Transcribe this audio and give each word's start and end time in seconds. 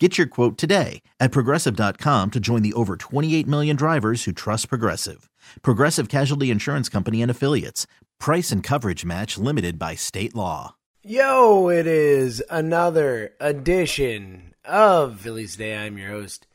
Get 0.00 0.18
your 0.18 0.26
quote 0.26 0.58
today 0.58 1.02
at 1.20 1.30
progressive.com 1.30 2.32
to 2.32 2.40
join 2.40 2.62
the 2.62 2.72
over 2.72 2.96
28 2.96 3.46
million 3.46 3.76
drivers 3.76 4.24
who 4.24 4.32
trust 4.32 4.68
Progressive. 4.68 5.30
Progressive 5.62 6.08
Casualty 6.08 6.50
Insurance 6.50 6.88
Company 6.88 7.22
and 7.22 7.30
Affiliates. 7.30 7.86
Price 8.18 8.50
and 8.50 8.60
coverage 8.60 9.04
match 9.04 9.38
limited 9.38 9.78
by 9.78 9.94
state 9.94 10.34
law. 10.34 10.74
Yo, 11.04 11.68
it 11.68 11.86
is 11.86 12.42
another 12.50 13.34
edition 13.38 14.54
of 14.64 15.20
Phillies 15.20 15.52
Today. 15.52 15.76
I'm 15.76 15.96
your 15.96 16.08
host, 16.08 16.48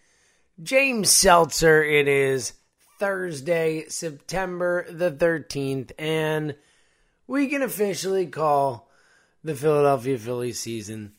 James 0.62 1.10
Seltzer. 1.10 1.82
It 1.82 2.10
is 2.10 2.54
Thursday, 3.00 3.86
September 3.88 4.86
the 4.92 5.12
13th, 5.12 5.92
and 5.98 6.56
we 7.26 7.48
can 7.48 7.62
officially 7.62 8.26
call 8.28 8.90
the 9.46 9.56
Philadelphia 9.56 10.18
Phillies 10.18 10.60
season 10.60 11.14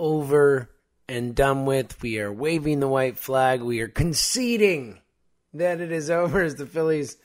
over 0.00 0.68
and 1.08 1.34
done 1.34 1.66
with. 1.66 2.00
We 2.02 2.18
are 2.20 2.32
waving 2.32 2.80
the 2.80 2.88
white 2.88 3.18
flag. 3.18 3.62
We 3.62 3.80
are 3.80 3.88
conceding 3.88 5.00
that 5.54 5.80
it 5.80 5.92
is 5.92 6.10
over 6.10 6.42
as 6.42 6.54
the 6.54 6.66
Phillies 6.66 7.16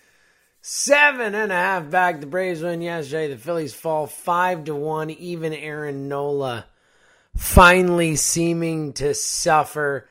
seven 0.61 1.33
and 1.35 1.51
a 1.51 1.55
half 1.55 1.89
back. 1.89 2.19
The 2.19 2.25
Braves 2.25 2.61
win 2.61 2.81
yesterday. 2.81 3.29
The 3.29 3.37
Phillies 3.37 3.73
fall 3.73 4.07
five 4.07 4.65
to 4.65 4.75
one. 4.75 5.09
Even 5.09 5.53
Aaron 5.53 6.07
Nola 6.07 6.65
finally 7.35 8.15
seeming 8.15 8.93
to 8.93 9.13
suffer 9.13 10.09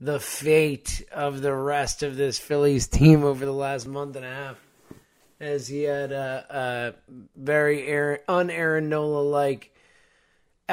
the 0.00 0.18
fate 0.18 1.04
of 1.12 1.42
the 1.42 1.54
rest 1.54 2.02
of 2.02 2.16
this 2.16 2.38
Phillies 2.38 2.88
team 2.88 3.22
over 3.22 3.44
the 3.44 3.52
last 3.52 3.86
month 3.86 4.16
and 4.16 4.24
a 4.24 4.28
half, 4.28 4.56
as 5.38 5.68
he 5.68 5.82
had 5.82 6.10
a, 6.10 6.94
a 7.06 7.14
very 7.36 7.86
Aaron, 7.86 8.18
un-Aaron 8.26 8.88
Nola 8.88 9.20
like 9.20 9.71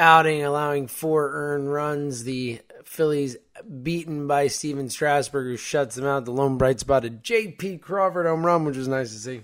outing, 0.00 0.42
allowing 0.42 0.88
four 0.88 1.30
earned 1.32 1.72
runs. 1.72 2.24
The 2.24 2.60
Phillies 2.84 3.36
beaten 3.82 4.26
by 4.26 4.48
Stephen 4.48 4.88
Strasburg, 4.88 5.46
who 5.46 5.56
shuts 5.56 5.94
them 5.94 6.06
out. 6.06 6.24
The 6.24 6.32
lone 6.32 6.58
bright 6.58 6.80
spot, 6.80 7.04
a 7.04 7.10
J.P. 7.10 7.78
Crawford 7.78 8.26
home 8.26 8.44
run, 8.44 8.64
which 8.64 8.76
was 8.76 8.88
nice 8.88 9.12
to 9.12 9.18
see. 9.18 9.42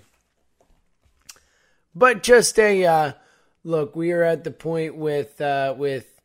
But 1.94 2.22
just 2.22 2.58
a 2.58 2.84
uh, 2.84 3.12
look, 3.62 3.94
we 3.94 4.12
are 4.12 4.22
at 4.22 4.44
the 4.44 4.50
point 4.50 4.96
with 4.96 5.40
uh, 5.40 5.74
with 5.76 6.20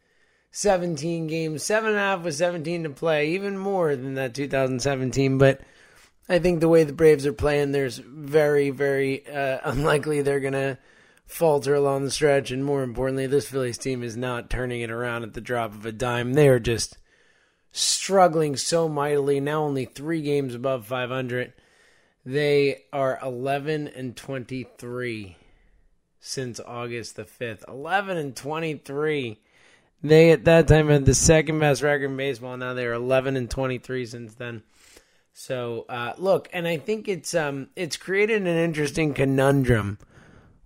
17 0.52 1.28
games, 1.28 1.64
seven 1.64 1.92
and 1.92 1.98
a 1.98 2.02
half 2.02 2.24
with 2.24 2.36
17 2.36 2.84
to 2.84 2.90
play, 2.90 3.32
even 3.32 3.58
more 3.58 3.96
than 3.96 4.16
that 4.16 4.34
2017. 4.34 5.38
But 5.38 5.62
I 6.28 6.40
think 6.40 6.60
the 6.60 6.70
way 6.70 6.84
the 6.84 6.94
Braves 6.94 7.26
are 7.26 7.34
playing, 7.34 7.72
there's 7.72 7.98
very, 7.98 8.70
very 8.70 9.28
uh, 9.28 9.60
unlikely 9.70 10.22
they're 10.22 10.40
gonna 10.40 10.78
falter 11.32 11.74
along 11.74 12.04
the 12.04 12.12
stretch. 12.12 12.52
And 12.52 12.64
more 12.64 12.84
importantly, 12.84 13.28
this 13.28 13.50
Phillies 13.50 13.78
team 13.78 14.04
is 14.04 14.18
not 14.18 14.50
turning 14.50 14.82
it 14.82 14.92
around 14.92 15.24
at 15.24 15.34
the 15.34 15.42
drop 15.42 15.74
of 15.74 15.86
a 15.86 15.92
dime. 15.92 16.34
They 16.34 16.50
are 16.50 16.60
just 16.60 16.98
struggling 17.72 18.58
so 18.58 18.90
mightily. 18.90 19.40
Now 19.40 19.64
only 19.64 19.86
three 19.86 20.22
games 20.22 20.54
above 20.54 20.86
500. 20.86 21.54
They 22.26 22.84
are 22.94 23.18
11 23.24 23.88
and 23.88 24.16
23 24.16 25.38
since 26.20 26.60
August 26.60 27.16
the 27.16 27.24
5th. 27.24 27.68
11 27.68 28.18
and 28.18 28.36
23. 28.36 29.40
They 30.04 30.32
at 30.32 30.46
that 30.46 30.68
time 30.68 30.90
had 30.90 31.06
the 31.06 31.16
second 31.16 31.60
best 31.60 31.82
record 31.82 32.12
in 32.12 32.18
baseball. 32.18 32.58
Now 32.58 32.74
they're 32.74 32.94
11 32.94 33.38
and 33.38 33.50
23 33.50 34.06
since 34.06 34.36
then. 34.36 34.64
So 35.34 35.86
uh, 35.88 36.14
look, 36.18 36.50
and 36.52 36.68
I 36.68 36.78
think 36.78 37.08
it's 37.08 37.34
um 37.34 37.70
it's 37.76 37.98
created 37.98 38.42
an 38.42 38.48
interesting 38.48 39.14
conundrum 39.14 39.98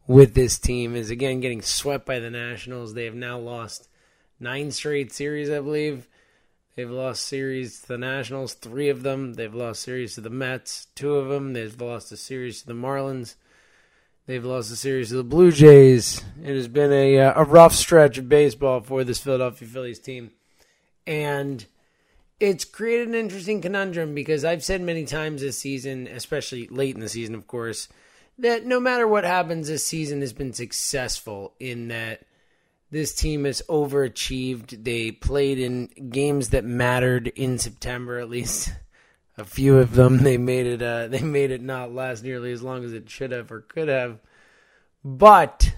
with 0.07 0.33
this 0.33 0.57
team. 0.57 0.95
Is 0.95 1.09
again 1.09 1.39
getting 1.39 1.61
swept 1.61 2.05
by 2.05 2.19
the 2.19 2.29
Nationals. 2.29 2.93
They 2.93 3.05
have 3.05 3.16
now 3.16 3.38
lost 3.38 3.88
nine 4.39 4.71
straight 4.71 5.11
series, 5.11 5.49
I 5.49 5.59
believe. 5.59 6.07
They've 6.75 6.91
lost 6.91 7.23
series 7.23 7.81
to 7.81 7.88
the 7.88 7.97
Nationals, 7.97 8.53
three 8.53 8.89
of 8.89 9.03
them. 9.03 9.35
They've 9.35 9.53
lost 9.53 9.81
series 9.81 10.16
to 10.16 10.21
the 10.21 10.29
Mets, 10.29 10.88
two 10.93 11.16
of 11.16 11.29
them. 11.29 11.53
They've 11.53 11.79
lost 11.79 12.11
a 12.11 12.17
series 12.17 12.61
to 12.61 12.67
the 12.67 12.73
Marlins. 12.73 13.35
They've 14.27 14.43
lost 14.43 14.71
a 14.71 14.75
series 14.75 15.09
to 15.09 15.16
the 15.16 15.23
Blue 15.23 15.51
Jays. 15.51 16.23
It 16.43 16.53
has 16.53 16.67
been 16.67 16.91
a 16.91 17.19
uh, 17.19 17.33
a 17.35 17.43
rough 17.45 17.73
stretch 17.73 18.17
of 18.17 18.27
baseball 18.27 18.81
for 18.81 19.03
this 19.03 19.19
Philadelphia 19.19 19.67
Phillies 19.67 19.99
team, 19.99 20.31
and 21.05 21.66
it's 22.39 22.66
created 22.66 23.07
an 23.07 23.16
interesting 23.16 23.61
conundrum 23.61 24.13
because 24.13 24.43
I've 24.43 24.63
said 24.63 24.81
many 24.81 25.05
times 25.05 25.41
this 25.41 25.59
season, 25.59 26.07
especially 26.07 26.67
late 26.67 26.95
in 26.95 27.01
the 27.01 27.09
season, 27.09 27.35
of 27.35 27.47
course, 27.47 27.87
that 28.40 28.66
no 28.66 28.79
matter 28.79 29.07
what 29.07 29.23
happens, 29.23 29.68
this 29.68 29.85
season 29.85 30.22
has 30.22 30.34
been 30.34 30.53
successful 30.53 31.53
in 31.59 31.88
that 31.90 32.22
this 32.91 33.13
team 33.13 33.46
has 33.46 33.62
overachieved. 33.68 34.84
They 34.84 35.12
played 35.12 35.59
in 35.59 35.88
games 36.09 36.50
that 36.50 36.66
mattered 36.66 37.28
in 37.28 37.57
September, 37.57 38.19
at 38.19 38.29
least 38.29 38.72
a 39.38 39.46
few 39.46 39.78
of 39.78 39.96
them. 39.96 40.18
They 40.23 40.38
made 40.38 40.66
it. 40.66 40.81
Uh, 40.81 41.07
they 41.07 41.22
made 41.22 41.51
it 41.51 41.62
not 41.62 41.94
last 41.94 42.23
nearly 42.23 42.51
as 42.51 42.62
long 42.62 42.84
as 42.84 42.94
it 42.94 43.09
should 43.09 43.31
have 43.31 43.51
or 43.51 43.62
could 43.62 43.88
have. 43.88 44.19
But 45.03 45.75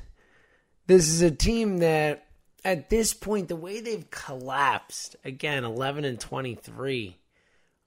this 0.87 1.09
is 1.09 1.21
a 1.21 1.31
team 1.31 1.79
that, 1.79 2.25
at 2.63 2.89
this 2.89 3.13
point, 3.13 3.49
the 3.49 3.55
way 3.55 3.81
they've 3.81 4.09
collapsed 4.09 5.15
again, 5.23 5.63
eleven 5.63 6.05
and 6.05 6.19
twenty 6.19 6.55
three 6.55 7.17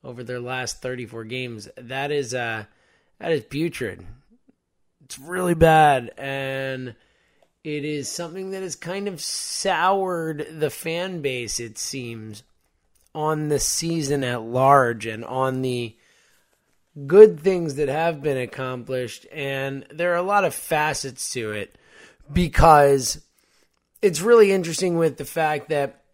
over 0.04 0.22
their 0.22 0.40
last 0.40 0.80
thirty 0.80 1.06
four 1.06 1.24
games. 1.24 1.68
That 1.76 2.10
is 2.10 2.34
uh, 2.34 2.64
that 3.18 3.32
is 3.32 3.44
putrid. 3.44 4.06
It's 5.10 5.18
really 5.18 5.54
bad 5.54 6.12
and 6.16 6.94
it 7.64 7.84
is 7.84 8.08
something 8.08 8.52
that 8.52 8.62
has 8.62 8.76
kind 8.76 9.08
of 9.08 9.20
soured 9.20 10.46
the 10.60 10.70
fan 10.70 11.20
base, 11.20 11.58
it 11.58 11.78
seems, 11.78 12.44
on 13.12 13.48
the 13.48 13.58
season 13.58 14.22
at 14.22 14.42
large 14.42 15.06
and 15.06 15.24
on 15.24 15.62
the 15.62 15.96
good 17.08 17.40
things 17.40 17.74
that 17.74 17.88
have 17.88 18.22
been 18.22 18.36
accomplished. 18.36 19.26
And 19.32 19.84
there 19.92 20.12
are 20.12 20.16
a 20.16 20.22
lot 20.22 20.44
of 20.44 20.54
facets 20.54 21.32
to 21.32 21.50
it 21.50 21.74
because 22.32 23.20
it's 24.00 24.20
really 24.20 24.52
interesting 24.52 24.96
with 24.96 25.16
the 25.16 25.24
fact 25.24 25.70
that 25.70 26.04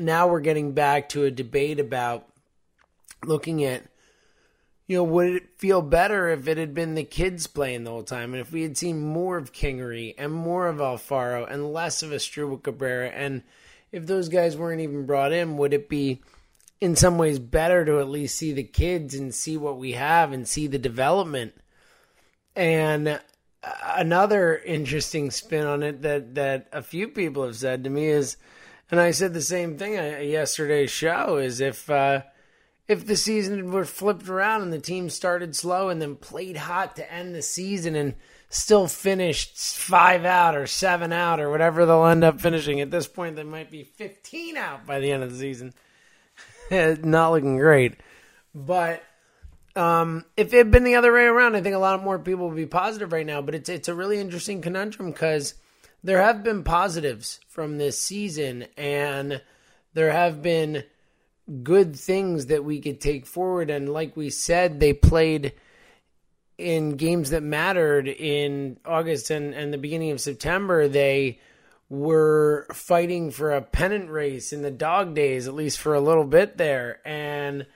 now 0.00 0.28
we're 0.28 0.40
getting 0.40 0.72
back 0.72 1.10
to 1.10 1.24
a 1.24 1.30
debate 1.30 1.78
about 1.78 2.26
looking 3.22 3.64
at 3.64 3.82
you 4.86 4.96
know, 4.96 5.04
would 5.04 5.28
it 5.28 5.58
feel 5.58 5.82
better 5.82 6.28
if 6.28 6.46
it 6.46 6.58
had 6.58 6.74
been 6.74 6.94
the 6.94 7.04
kids 7.04 7.46
playing 7.46 7.84
the 7.84 7.90
whole 7.90 8.04
time 8.04 8.32
and 8.32 8.40
if 8.40 8.52
we 8.52 8.62
had 8.62 8.76
seen 8.76 9.00
more 9.00 9.36
of 9.36 9.52
Kingery 9.52 10.14
and 10.16 10.32
more 10.32 10.68
of 10.68 10.76
Alfaro 10.76 11.50
and 11.50 11.72
less 11.72 12.02
of 12.02 12.10
Asdrubal 12.10 12.62
Cabrera 12.62 13.08
and 13.08 13.42
if 13.92 14.06
those 14.06 14.28
guys 14.28 14.56
weren't 14.56 14.80
even 14.80 15.06
brought 15.06 15.32
in, 15.32 15.56
would 15.56 15.72
it 15.72 15.88
be 15.88 16.20
in 16.80 16.96
some 16.96 17.18
ways 17.18 17.38
better 17.38 17.84
to 17.84 18.00
at 18.00 18.08
least 18.08 18.36
see 18.36 18.52
the 18.52 18.62
kids 18.62 19.14
and 19.14 19.34
see 19.34 19.56
what 19.56 19.78
we 19.78 19.92
have 19.92 20.32
and 20.32 20.46
see 20.46 20.66
the 20.66 20.78
development? 20.78 21.54
And 22.54 23.20
another 23.96 24.56
interesting 24.58 25.30
spin 25.30 25.66
on 25.66 25.82
it 25.82 26.02
that 26.02 26.34
that 26.34 26.68
a 26.72 26.82
few 26.82 27.08
people 27.08 27.44
have 27.44 27.56
said 27.56 27.84
to 27.84 27.90
me 27.90 28.06
is, 28.06 28.36
and 28.90 29.00
I 29.00 29.10
said 29.10 29.34
the 29.34 29.42
same 29.42 29.78
thing 29.78 29.96
at 29.96 30.26
yesterday's 30.26 30.90
show, 30.90 31.36
is 31.36 31.60
if 31.60 31.88
uh, 31.90 32.22
if 32.88 33.06
the 33.06 33.16
season 33.16 33.72
were 33.72 33.84
flipped 33.84 34.28
around 34.28 34.62
and 34.62 34.72
the 34.72 34.78
team 34.78 35.10
started 35.10 35.56
slow 35.56 35.88
and 35.88 36.00
then 36.00 36.16
played 36.16 36.56
hot 36.56 36.96
to 36.96 37.12
end 37.12 37.34
the 37.34 37.42
season 37.42 37.96
and 37.96 38.14
still 38.48 38.86
finished 38.86 39.56
five 39.56 40.24
out 40.24 40.56
or 40.56 40.66
seven 40.66 41.12
out 41.12 41.40
or 41.40 41.50
whatever 41.50 41.84
they'll 41.84 42.06
end 42.06 42.22
up 42.24 42.40
finishing. 42.40 42.80
At 42.80 42.90
this 42.90 43.08
point, 43.08 43.36
they 43.36 43.42
might 43.42 43.70
be 43.70 43.82
15 43.82 44.56
out 44.56 44.86
by 44.86 45.00
the 45.00 45.10
end 45.10 45.24
of 45.24 45.32
the 45.32 45.38
season. 45.38 45.74
Not 46.70 47.32
looking 47.32 47.56
great. 47.56 47.96
But 48.54 49.02
um, 49.74 50.24
if 50.36 50.54
it 50.54 50.58
had 50.58 50.70
been 50.70 50.84
the 50.84 50.94
other 50.94 51.12
way 51.12 51.24
around, 51.24 51.56
I 51.56 51.60
think 51.60 51.74
a 51.74 51.80
lot 51.80 52.02
more 52.02 52.18
people 52.18 52.48
would 52.48 52.56
be 52.56 52.66
positive 52.66 53.12
right 53.12 53.26
now. 53.26 53.42
But 53.42 53.54
it's 53.54 53.68
it's 53.68 53.88
a 53.88 53.94
really 53.94 54.18
interesting 54.18 54.62
conundrum 54.62 55.10
because 55.10 55.54
there 56.02 56.22
have 56.22 56.42
been 56.42 56.64
positives 56.64 57.40
from 57.48 57.76
this 57.76 58.00
season, 58.00 58.66
and 58.76 59.42
there 59.92 60.12
have 60.12 60.42
been 60.42 60.84
good 61.62 61.96
things 61.96 62.46
that 62.46 62.64
we 62.64 62.80
could 62.80 63.00
take 63.00 63.26
forward. 63.26 63.70
And 63.70 63.88
like 63.88 64.16
we 64.16 64.30
said, 64.30 64.80
they 64.80 64.92
played 64.92 65.52
in 66.58 66.96
games 66.96 67.30
that 67.30 67.42
mattered 67.42 68.08
in 68.08 68.78
August 68.84 69.30
and, 69.30 69.54
and 69.54 69.72
the 69.72 69.78
beginning 69.78 70.10
of 70.10 70.20
September. 70.20 70.88
They 70.88 71.40
were 71.88 72.66
fighting 72.72 73.30
for 73.30 73.52
a 73.52 73.62
pennant 73.62 74.10
race 74.10 74.52
in 74.52 74.62
the 74.62 74.70
dog 74.70 75.14
days, 75.14 75.46
at 75.46 75.54
least 75.54 75.78
for 75.78 75.94
a 75.94 76.00
little 76.00 76.24
bit 76.24 76.56
there. 76.56 77.00
And 77.04 77.66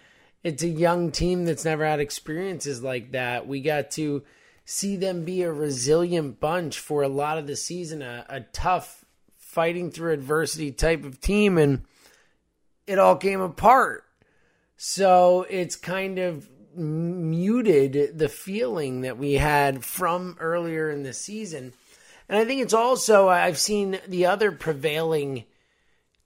it's 0.43 0.62
a 0.62 0.69
young 0.69 1.12
team 1.12 1.44
that's 1.44 1.64
never 1.64 1.84
had 1.84 2.00
experiences 2.00 2.82
like 2.82 3.12
that. 3.12 3.46
We 3.46 3.61
got 3.61 3.93
to 3.93 4.23
see 4.64 4.96
them 4.96 5.25
be 5.25 5.43
a 5.43 5.52
resilient 5.52 6.40
bunch 6.40 6.78
for 6.78 7.02
a 7.02 7.08
lot 7.08 7.38
of 7.38 7.46
the 7.46 7.56
season, 7.56 8.02
a, 8.02 8.25
a 8.28 8.40
tough 8.40 9.05
fighting 9.37 9.90
through 9.90 10.12
adversity 10.12 10.73
type 10.73 11.05
of 11.05 11.20
team, 11.20 11.58
and 11.58 11.82
it 12.90 12.98
all 12.98 13.14
came 13.14 13.40
apart. 13.40 14.04
So 14.76 15.46
it's 15.48 15.76
kind 15.76 16.19
of 16.19 16.48
muted 16.75 18.19
the 18.19 18.28
feeling 18.28 19.02
that 19.02 19.16
we 19.16 19.34
had 19.34 19.84
from 19.84 20.37
earlier 20.40 20.90
in 20.90 21.04
the 21.04 21.12
season. 21.12 21.72
And 22.28 22.38
I 22.38 22.44
think 22.44 22.62
it's 22.62 22.75
also 22.75 23.28
I've 23.28 23.58
seen 23.58 24.00
the 24.08 24.26
other 24.26 24.50
prevailing 24.50 25.44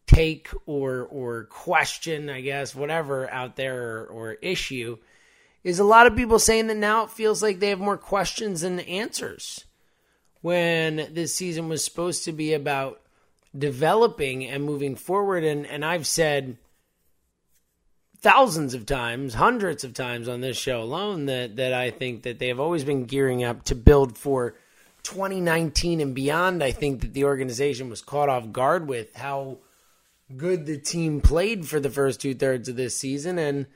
take 0.06 0.48
or 0.64 1.02
or 1.02 1.44
question, 1.44 2.30
I 2.30 2.40
guess, 2.40 2.74
whatever 2.74 3.30
out 3.30 3.56
there 3.56 3.98
or, 4.00 4.06
or 4.06 4.32
issue 4.34 4.96
is 5.64 5.78
a 5.78 5.84
lot 5.84 6.06
of 6.06 6.16
people 6.16 6.38
saying 6.38 6.68
that 6.68 6.76
now 6.76 7.04
it 7.04 7.10
feels 7.10 7.42
like 7.42 7.58
they 7.58 7.70
have 7.70 7.80
more 7.80 7.98
questions 7.98 8.62
than 8.62 8.80
answers. 8.80 9.64
When 10.40 11.08
this 11.12 11.34
season 11.34 11.68
was 11.68 11.84
supposed 11.84 12.24
to 12.24 12.32
be 12.32 12.52
about 12.52 13.00
developing 13.56 14.46
and 14.46 14.64
moving 14.64 14.96
forward 14.96 15.44
and 15.44 15.66
and 15.66 15.84
I've 15.84 16.06
said 16.06 16.58
thousands 18.24 18.72
of 18.72 18.86
times, 18.86 19.34
hundreds 19.34 19.84
of 19.84 19.92
times 19.92 20.28
on 20.28 20.40
this 20.40 20.56
show 20.56 20.80
alone 20.80 21.26
that 21.26 21.56
that 21.56 21.74
I 21.74 21.90
think 21.90 22.22
that 22.22 22.38
they 22.38 22.48
have 22.48 22.58
always 22.58 22.82
been 22.82 23.04
gearing 23.04 23.44
up 23.44 23.64
to 23.64 23.74
build 23.74 24.16
for 24.16 24.54
2019 25.02 26.00
and 26.00 26.14
beyond. 26.14 26.64
I 26.64 26.72
think 26.72 27.02
that 27.02 27.12
the 27.12 27.24
organization 27.24 27.90
was 27.90 28.00
caught 28.00 28.30
off 28.30 28.50
guard 28.50 28.88
with 28.88 29.14
how 29.14 29.58
good 30.36 30.64
the 30.64 30.78
team 30.78 31.20
played 31.20 31.68
for 31.68 31.78
the 31.78 31.90
first 31.90 32.22
two 32.22 32.34
thirds 32.34 32.68
of 32.68 32.76
this 32.76 32.96
season, 32.96 33.38
and 33.38 33.66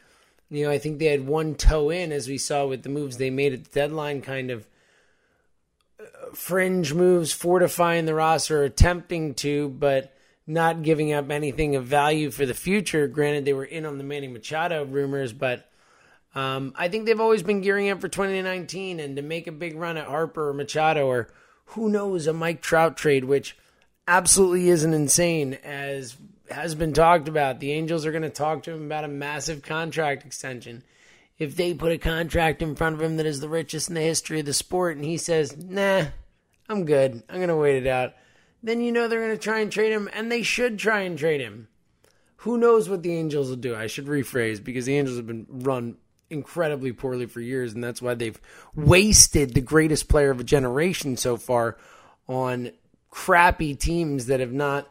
you 0.49 0.65
know 0.65 0.71
I 0.71 0.79
think 0.79 0.99
they 0.99 1.07
had 1.07 1.27
one 1.27 1.55
toe 1.55 1.91
in 1.91 2.11
as 2.11 2.27
we 2.27 2.39
saw 2.39 2.67
with 2.67 2.83
the 2.83 2.89
moves 2.89 3.19
they 3.19 3.31
made 3.31 3.53
at 3.53 3.65
the 3.65 3.71
deadline, 3.71 4.23
kind 4.23 4.51
of 4.51 4.67
fringe 6.35 6.95
moves, 6.95 7.33
fortifying 7.33 8.07
the 8.07 8.15
roster, 8.15 8.65
attempting 8.65 9.35
to, 9.35 9.69
but 9.69 10.15
not 10.47 10.83
giving 10.83 11.13
up 11.13 11.31
anything 11.31 11.77
of 11.77 11.85
value 11.85 12.31
for 12.31 12.47
the 12.47 12.55
future. 12.55 13.07
Granted, 13.07 13.45
they 13.45 13.53
were 13.53 13.65
in 13.65 13.85
on 13.85 13.99
the 13.99 14.05
Manny 14.05 14.29
Machado 14.29 14.85
rumors, 14.85 15.33
but 15.33 15.71
um, 16.35 16.73
I 16.77 16.89
think 16.89 17.07
they've 17.07 17.21
always 17.21 17.43
been 17.43 17.61
gearing 17.61 17.91
up 17.91 18.01
for 18.01 18.09
2019 18.09 19.01
and 19.01 19.17
to 19.17 19.23
make 19.23 19.47
a 19.47 19.53
big 19.53 19.77
run 19.77 19.97
at 19.97 20.07
Harper 20.07 20.49
or 20.49 20.55
Machado 20.55 21.07
or 21.07 21.29
who 21.73 21.91
knows, 21.91 22.27
a 22.27 22.33
Mike 22.33 22.63
Trout 22.63 22.97
trade, 22.97 23.25
which 23.25 23.57
absolutely 24.07 24.71
isn't 24.71 24.95
insane 24.95 25.59
as 25.65 26.17
has 26.51 26.75
been 26.75 26.95
talked 26.95 27.29
about. 27.29 27.61
The 27.61 27.73
Angels 27.73 28.07
are 28.07 28.11
going 28.11 28.23
to 28.23 28.31
talk 28.31 28.63
to 28.63 28.73
him 28.73 28.87
about 28.87 29.05
a 29.05 29.09
massive 29.09 29.63
contract 29.63 30.25
extension. 30.25 30.83
If 31.39 31.57
they 31.57 31.75
put 31.75 31.93
a 31.93 31.99
contract 31.99 32.63
in 32.63 32.75
front 32.75 32.97
of 32.97 33.03
him 33.03 33.17
that 33.17 33.27
is 33.27 33.41
the 33.41 33.49
richest 33.49 33.89
in 33.89 33.95
the 33.95 34.01
history 34.01 34.41
of 34.41 34.47
the 34.47 34.53
sport 34.53 34.97
and 34.97 35.05
he 35.05 35.17
says, 35.17 35.57
nah, 35.57 36.07
I'm 36.69 36.85
good, 36.85 37.23
I'm 37.29 37.37
going 37.37 37.49
to 37.49 37.57
wait 37.57 37.77
it 37.77 37.87
out 37.87 38.15
then 38.63 38.81
you 38.81 38.93
know 38.93 39.09
they're 39.09 39.25
going 39.25 39.37
to 39.37 39.43
try 39.43 39.61
and 39.61 39.71
trade 39.71 39.93
him, 39.93 40.09
and 40.13 40.31
they 40.31 40.43
should 40.43 40.79
try 40.79 41.01
and 41.01 41.19
trade 41.19 41.41
him. 41.41 41.69
Who 42.39 42.59
knows 42.59 42.89
what 42.89 43.03
the 43.03 43.15
Angels 43.15 43.49
will 43.49 43.57
do? 43.57 43.75
I 43.75 43.87
should 43.87 44.07
rephrase 44.07 44.63
because 44.63 44.87
the 44.87 44.97
Angels 44.97 45.17
have 45.17 45.27
been 45.27 45.47
run 45.49 45.97
incredibly 46.31 46.93
poorly 46.93 47.27
for 47.27 47.41
years, 47.41 47.73
and 47.73 47.83
that's 47.83 48.03
why 48.03 48.15
they've 48.15 48.41
wasted 48.75 49.55
the 49.55 49.61
greatest 49.61 50.09
player 50.09 50.31
of 50.31 50.41
a 50.41 50.45
generation 50.45 51.17
so 51.17 51.37
far 51.37 51.79
on 52.29 52.73
crappy 53.11 53.75
teams 53.75 54.27
that 54.27 54.41
have 54.41 54.53
not 54.53 54.89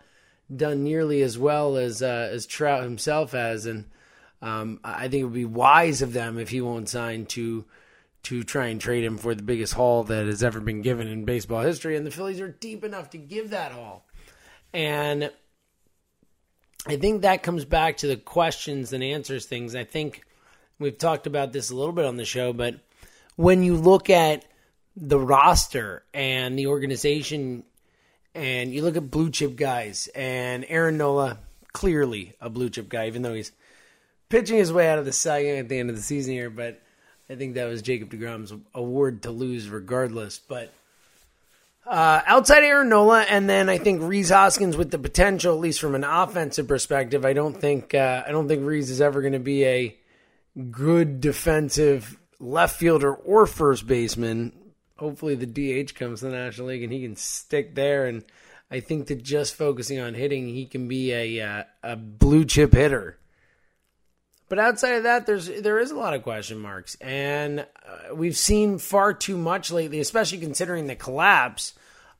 done 0.53 0.83
nearly 0.83 1.21
as 1.21 1.37
well 1.37 1.77
as 1.77 2.01
uh, 2.01 2.29
as 2.31 2.45
Trout 2.45 2.83
himself 2.83 3.33
has. 3.33 3.65
And 3.65 3.85
um, 4.41 4.79
I 4.83 5.07
think 5.07 5.21
it 5.21 5.23
would 5.23 5.33
be 5.33 5.45
wise 5.45 6.01
of 6.01 6.13
them 6.13 6.37
if 6.37 6.49
he 6.49 6.61
won't 6.61 6.89
sign 6.89 7.25
to 7.27 7.65
to 8.23 8.43
try 8.43 8.67
and 8.67 8.81
trade 8.81 9.05
him 9.05 9.17
for 9.17 9.33
the 9.33 9.43
biggest 9.43 9.73
haul 9.73 10.03
that 10.03 10.25
has 10.25 10.43
ever 10.43 10.59
been 10.59 10.81
given 10.81 11.07
in 11.07 11.23
baseball 11.23 11.61
history. 11.61 11.95
And 11.95 12.05
the 12.05 12.11
Phillies 12.11 12.41
are 12.41 12.49
deep 12.49 12.83
enough 12.83 13.11
to 13.11 13.17
give 13.17 13.51
that 13.51 13.71
haul. 13.71 14.05
And 14.73 15.31
I 16.85 16.97
think 16.97 17.21
that 17.21 17.41
comes 17.41 17.63
back 17.63 17.97
to 17.97 18.07
the 18.07 18.17
questions 18.17 18.91
and 18.91 19.01
answers 19.01 19.45
things. 19.45 19.75
I 19.75 19.85
think 19.85 20.23
we've 20.77 20.97
talked 20.97 21.25
about 21.25 21.53
this 21.53 21.69
a 21.69 21.75
little 21.75 21.93
bit 21.93 22.05
on 22.05 22.17
the 22.17 22.25
show, 22.25 22.51
but 22.51 22.75
when 23.37 23.63
you 23.63 23.75
look 23.77 24.09
at 24.09 24.43
the 24.95 25.19
roster 25.19 26.03
and 26.13 26.59
the 26.59 26.67
organization 26.67 27.63
and 28.35 28.73
you 28.73 28.81
look 28.81 28.97
at 28.97 29.09
blue 29.09 29.29
chip 29.29 29.55
guys 29.55 30.09
and 30.13 30.65
Aaron 30.67 30.97
Nola, 30.97 31.39
clearly 31.71 32.35
a 32.41 32.49
blue 32.49 32.69
chip 32.69 32.89
guy, 32.89 33.07
even 33.07 33.21
though 33.21 33.33
he's 33.33 33.51
pitching 34.29 34.57
his 34.57 34.71
way 34.73 34.89
out 34.89 34.99
of 34.99 35.05
the 35.05 35.13
second 35.13 35.57
at 35.57 35.69
the 35.69 35.79
end 35.79 35.89
of 35.89 35.95
the 35.95 36.01
season 36.01 36.33
here, 36.33 36.49
but 36.49 36.81
I 37.29 37.35
think 37.35 37.55
that 37.55 37.65
was 37.65 37.81
Jacob 37.81 38.09
DeGrom's 38.09 38.53
award 38.73 39.23
to 39.23 39.31
lose, 39.31 39.69
regardless. 39.69 40.39
But 40.39 40.73
uh, 41.85 42.21
outside 42.25 42.63
Aaron 42.63 42.89
Nola, 42.89 43.21
and 43.21 43.49
then 43.49 43.69
I 43.69 43.77
think 43.77 44.01
Rhys 44.01 44.29
Hoskins 44.29 44.77
with 44.77 44.91
the 44.91 44.99
potential, 44.99 45.53
at 45.53 45.59
least 45.59 45.79
from 45.79 45.95
an 45.95 46.03
offensive 46.03 46.67
perspective. 46.67 47.25
I 47.25 47.33
don't 47.33 47.59
think 47.59 47.93
uh, 47.93 48.23
I 48.27 48.31
don't 48.31 48.47
think 48.47 48.65
Rhys 48.65 48.89
is 48.89 49.01
ever 49.01 49.21
going 49.21 49.33
to 49.33 49.39
be 49.39 49.65
a 49.65 49.97
good 50.71 51.21
defensive 51.21 52.17
left 52.39 52.77
fielder 52.77 53.13
or 53.13 53.45
first 53.45 53.87
baseman. 53.87 54.53
Hopefully, 54.97 55.35
the 55.35 55.45
DH 55.45 55.95
comes 55.95 56.19
to 56.19 56.25
the 56.25 56.31
National 56.31 56.67
League 56.67 56.83
and 56.83 56.91
he 56.91 57.03
can 57.03 57.15
stick 57.15 57.75
there. 57.75 58.07
And 58.07 58.23
I 58.71 58.79
think 58.79 59.07
that 59.07 59.23
just 59.23 59.55
focusing 59.55 59.99
on 59.99 60.13
hitting, 60.13 60.47
he 60.47 60.65
can 60.65 60.87
be 60.87 61.13
a 61.13 61.41
uh, 61.41 61.63
a 61.83 61.95
blue 61.95 62.45
chip 62.45 62.73
hitter. 62.73 63.17
But 64.49 64.59
outside 64.59 64.95
of 64.95 65.03
that, 65.03 65.25
there's 65.25 65.47
there 65.47 65.79
is 65.79 65.91
a 65.91 65.97
lot 65.97 66.13
of 66.13 66.23
question 66.23 66.59
marks, 66.59 66.95
and 67.01 67.61
uh, 67.61 68.15
we've 68.15 68.37
seen 68.37 68.77
far 68.77 69.13
too 69.13 69.37
much 69.37 69.71
lately, 69.71 69.99
especially 69.99 70.37
considering 70.37 70.87
the 70.87 70.95
collapse 70.95 71.73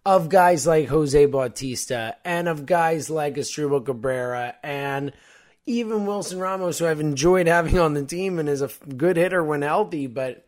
of 0.06 0.30
guys 0.30 0.68
like 0.68 0.88
Jose 0.88 1.26
Bautista 1.26 2.16
and 2.26 2.48
of 2.48 2.66
guys 2.66 3.10
like 3.10 3.36
Asdrubal 3.36 3.86
Cabrera 3.86 4.56
and 4.64 5.12
even 5.66 6.06
Wilson 6.06 6.40
Ramos, 6.40 6.80
who 6.80 6.88
I've 6.88 7.02
enjoyed 7.02 7.48
having 7.48 7.78
on 7.78 7.94
the 7.94 8.06
team 8.06 8.40
and 8.40 8.48
is 8.48 8.62
a 8.62 8.70
good 8.96 9.18
hitter 9.18 9.44
when 9.44 9.62
healthy. 9.62 10.08
But 10.08 10.46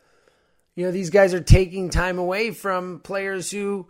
you 0.76 0.86
know, 0.86 0.92
these 0.92 1.10
guys 1.10 1.34
are 1.34 1.42
taking 1.42 1.90
time 1.90 2.20
away 2.20 2.52
from 2.52 3.00
players 3.02 3.52
who 3.52 3.88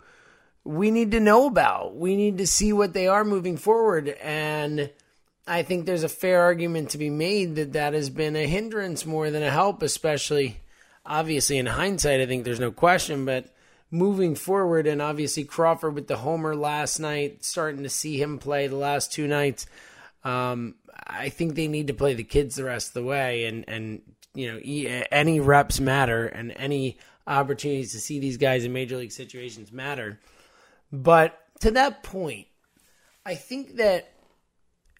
we 0.64 0.90
need 0.90 1.12
to 1.12 1.20
know 1.20 1.46
about. 1.46 1.96
We 1.96 2.16
need 2.16 2.38
to 2.38 2.46
see 2.46 2.72
what 2.72 2.92
they 2.92 3.06
are 3.06 3.24
moving 3.24 3.56
forward, 3.56 4.08
and 4.08 4.90
I 5.46 5.62
think 5.62 5.86
there's 5.86 6.04
a 6.04 6.08
fair 6.08 6.42
argument 6.42 6.90
to 6.90 6.98
be 6.98 7.10
made 7.10 7.56
that 7.56 7.72
that 7.72 7.94
has 7.94 8.10
been 8.10 8.36
a 8.36 8.46
hindrance 8.46 9.04
more 9.04 9.30
than 9.30 9.42
a 9.42 9.50
help, 9.50 9.82
especially 9.82 10.60
obviously 11.04 11.58
in 11.58 11.66
hindsight. 11.66 12.20
I 12.20 12.26
think 12.26 12.44
there's 12.44 12.60
no 12.60 12.70
question, 12.70 13.24
but 13.24 13.52
moving 13.90 14.34
forward, 14.34 14.86
and 14.86 15.02
obviously 15.02 15.44
Crawford 15.44 15.94
with 15.94 16.06
the 16.06 16.18
homer 16.18 16.54
last 16.54 17.00
night, 17.00 17.44
starting 17.44 17.82
to 17.82 17.88
see 17.88 18.20
him 18.20 18.38
play 18.38 18.66
the 18.66 18.76
last 18.76 19.12
two 19.12 19.26
nights. 19.26 19.66
Um, 20.22 20.76
I 21.06 21.28
think 21.30 21.54
they 21.54 21.68
need 21.68 21.88
to 21.88 21.94
play 21.94 22.14
the 22.14 22.24
kids 22.24 22.56
the 22.56 22.64
rest 22.64 22.88
of 22.88 22.94
the 22.94 23.04
way, 23.04 23.46
and 23.46 23.64
and 23.68 24.02
you 24.34 24.52
know 24.52 24.58
any 25.10 25.40
reps 25.40 25.80
matter, 25.80 26.26
and 26.26 26.52
any 26.56 26.98
opportunities 27.26 27.92
to 27.92 28.00
see 28.00 28.20
these 28.20 28.36
guys 28.36 28.64
in 28.64 28.72
major 28.72 28.96
league 28.96 29.12
situations 29.12 29.72
matter. 29.72 30.20
But 30.92 31.38
to 31.60 31.70
that 31.72 32.02
point, 32.02 32.46
I 33.24 33.34
think 33.34 33.76
that 33.76 34.09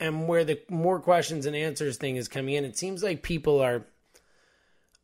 and 0.00 0.26
where 0.26 0.45
the 0.45 0.61
more 0.69 0.99
questions 0.99 1.47
and 1.47 1.54
answers 1.54 1.99
thing 1.99 2.16
is 2.16 2.26
coming 2.26 2.54
in, 2.54 2.64
it 2.64 2.76
seems 2.76 3.02
like 3.02 3.23
people 3.23 3.61
are 3.61 3.85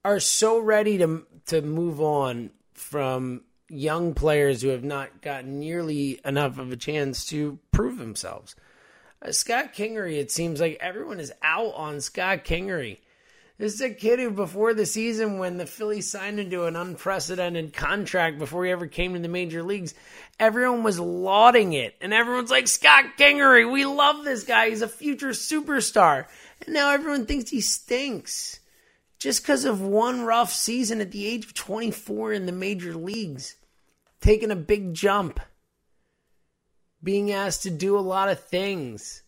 are 0.05 0.21
so 0.21 0.59
ready 0.59 0.99
to 0.99 1.27
to 1.47 1.63
move 1.63 2.01
on 2.01 2.51
from 2.75 3.43
young 3.69 4.15
players 4.15 4.63
who 4.63 4.69
have 4.69 4.85
not 4.85 5.23
gotten 5.23 5.59
nearly 5.59 6.21
enough 6.25 6.59
of 6.59 6.73
a 6.73 6.77
chance 6.77 7.27
to 7.27 7.59
prove 7.73 7.99
themselves. 7.99 8.55
Uh, 9.21 9.33
Scott 9.33 9.73
Kingery, 9.75 10.19
it 10.19 10.31
seems 10.31 10.61
like 10.61 10.79
everyone 10.81 11.21
is 11.21 11.33
out 11.43 11.75
on 11.75 12.01
Scott 12.01 12.45
Kingery. 12.45 12.99
This 13.59 13.75
is 13.75 13.81
a 13.81 13.91
kid 13.91 14.19
who, 14.19 14.31
before 14.31 14.75
the 14.75 14.85
season, 14.85 15.39
when 15.39 15.57
the 15.57 15.65
Phillies 15.65 16.11
signed 16.11 16.39
into 16.39 16.65
an 16.65 16.77
unprecedented 16.77 17.73
contract 17.73 18.39
before 18.39 18.67
he 18.67 18.71
ever 18.71 18.87
came 18.87 19.15
to 19.15 19.19
the 19.19 19.29
major 19.29 19.63
leagues, 19.63 19.95
everyone 20.39 20.83
was 20.83 21.01
lauding 21.01 21.73
it. 21.73 21.95
And 22.03 22.13
everyone's 22.13 22.51
like, 22.51 22.69
Scott 22.69 23.17
Kingery, 23.17 23.71
we 23.71 23.87
love 23.87 24.25
this 24.25 24.45
guy. 24.45 24.69
He's 24.69 24.83
a 24.83 24.89
future 24.89 25.31
superstar. 25.31 26.27
And 26.67 26.75
now 26.75 26.91
everyone 26.91 27.25
thinks 27.25 27.49
he 27.49 27.63
stinks 27.63 28.61
just 29.19 29.43
because 29.43 29.65
of 29.65 29.81
one 29.81 30.23
rough 30.23 30.53
season 30.53 31.01
at 31.01 31.11
the 31.11 31.27
age 31.27 31.47
of 31.47 31.55
24 31.55 32.35
in 32.35 32.45
the 32.45 32.53
major 32.53 32.95
leagues, 32.95 33.57
taking 34.21 34.51
a 34.51 34.57
big 34.57 34.93
jump, 34.93 35.41
being 37.03 37.33
asked 37.33 37.63
to 37.63 37.71
do 37.71 37.97
a 37.97 38.01
lot 38.01 38.29
of 38.29 38.39
things. 38.39 39.23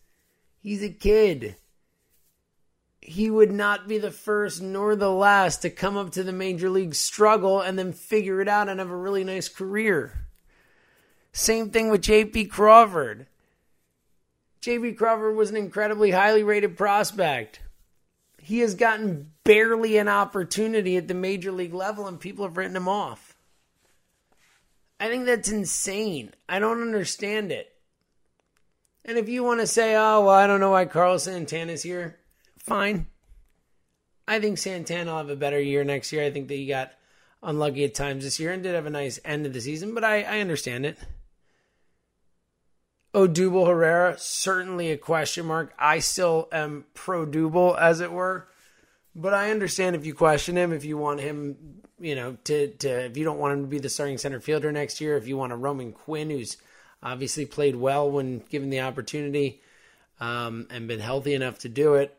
He's 0.60 0.82
a 0.82 0.90
kid 0.90 1.56
he 3.08 3.30
would 3.30 3.50
not 3.50 3.88
be 3.88 3.96
the 3.96 4.10
first 4.10 4.60
nor 4.60 4.94
the 4.94 5.10
last 5.10 5.62
to 5.62 5.70
come 5.70 5.96
up 5.96 6.10
to 6.10 6.22
the 6.22 6.32
major 6.32 6.68
league 6.68 6.94
struggle 6.94 7.60
and 7.60 7.78
then 7.78 7.90
figure 7.90 8.42
it 8.42 8.48
out 8.48 8.68
and 8.68 8.78
have 8.78 8.90
a 8.90 8.96
really 8.96 9.24
nice 9.24 9.48
career. 9.48 10.26
Same 11.32 11.70
thing 11.70 11.90
with 11.90 12.02
JP 12.02 12.50
Crawford. 12.50 13.26
JP 14.60 14.98
Crawford 14.98 15.36
was 15.36 15.48
an 15.48 15.56
incredibly 15.56 16.10
highly 16.10 16.42
rated 16.42 16.76
prospect. 16.76 17.60
He 18.42 18.58
has 18.58 18.74
gotten 18.74 19.32
barely 19.42 19.96
an 19.96 20.08
opportunity 20.08 20.98
at 20.98 21.08
the 21.08 21.14
major 21.14 21.50
league 21.50 21.72
level 21.72 22.06
and 22.06 22.20
people 22.20 22.44
have 22.44 22.58
written 22.58 22.76
him 22.76 22.88
off. 22.88 23.38
I 25.00 25.08
think 25.08 25.24
that's 25.24 25.48
insane. 25.48 26.34
I 26.46 26.58
don't 26.58 26.82
understand 26.82 27.52
it. 27.52 27.72
And 29.06 29.16
if 29.16 29.30
you 29.30 29.42
want 29.42 29.60
to 29.60 29.66
say, 29.66 29.94
oh, 29.96 30.26
well, 30.26 30.34
I 30.34 30.46
don't 30.46 30.60
know 30.60 30.72
why 30.72 30.84
Carlos 30.84 31.24
Santana's 31.24 31.82
here, 31.82 32.18
fine. 32.68 33.06
I 34.26 34.40
think 34.40 34.58
Santana 34.58 35.10
will 35.10 35.18
have 35.18 35.30
a 35.30 35.36
better 35.36 35.60
year 35.60 35.84
next 35.84 36.12
year. 36.12 36.24
I 36.24 36.30
think 36.30 36.48
that 36.48 36.54
he 36.54 36.66
got 36.66 36.92
unlucky 37.42 37.84
at 37.84 37.94
times 37.94 38.24
this 38.24 38.38
year 38.38 38.52
and 38.52 38.62
did 38.62 38.74
have 38.74 38.86
a 38.86 38.90
nice 38.90 39.18
end 39.24 39.46
of 39.46 39.52
the 39.52 39.60
season, 39.60 39.94
but 39.94 40.04
I, 40.04 40.22
I 40.22 40.40
understand 40.40 40.84
it. 40.84 40.98
Odubel 43.14 43.66
Herrera, 43.66 44.16
certainly 44.18 44.90
a 44.90 44.98
question 44.98 45.46
mark. 45.46 45.72
I 45.78 46.00
still 46.00 46.48
am 46.52 46.84
pro 46.94 47.26
Dubel, 47.26 47.78
as 47.78 48.00
it 48.00 48.12
were. 48.12 48.48
But 49.14 49.34
I 49.34 49.50
understand 49.50 49.96
if 49.96 50.06
you 50.06 50.14
question 50.14 50.56
him, 50.56 50.72
if 50.72 50.84
you 50.84 50.98
want 50.98 51.20
him, 51.20 51.80
you 51.98 52.14
know, 52.14 52.36
to, 52.44 52.68
to 52.68 53.06
if 53.06 53.16
you 53.16 53.24
don't 53.24 53.38
want 53.38 53.54
him 53.54 53.64
to 53.64 53.68
be 53.68 53.78
the 53.78 53.88
starting 53.88 54.18
center 54.18 54.40
fielder 54.40 54.70
next 54.70 55.00
year, 55.00 55.16
if 55.16 55.26
you 55.26 55.36
want 55.36 55.52
a 55.52 55.56
Roman 55.56 55.92
Quinn 55.92 56.30
who's 56.30 56.58
obviously 57.02 57.46
played 57.46 57.76
well 57.76 58.10
when 58.10 58.40
given 58.50 58.70
the 58.70 58.80
opportunity 58.80 59.62
um, 60.20 60.66
and 60.70 60.86
been 60.86 61.00
healthy 61.00 61.34
enough 61.34 61.58
to 61.60 61.68
do 61.68 61.94
it. 61.94 62.17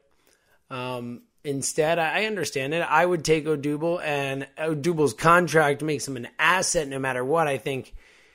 Um, 0.70 1.24
instead, 1.44 2.00
I 2.00 2.26
understand 2.26 2.74
it. 2.74 2.82
I 2.82 3.06
would 3.06 3.26
take 3.26 3.46
Odubel, 3.46 4.02
and 4.04 4.48
Odubel's 4.58 5.14
contract 5.14 5.82
makes 5.82 6.08
him 6.08 6.18
an 6.18 6.28
asset 6.38 6.88
no 6.88 7.00
matter 7.00 7.24
what. 7.24 7.48
I 7.48 7.58
think 7.58 7.94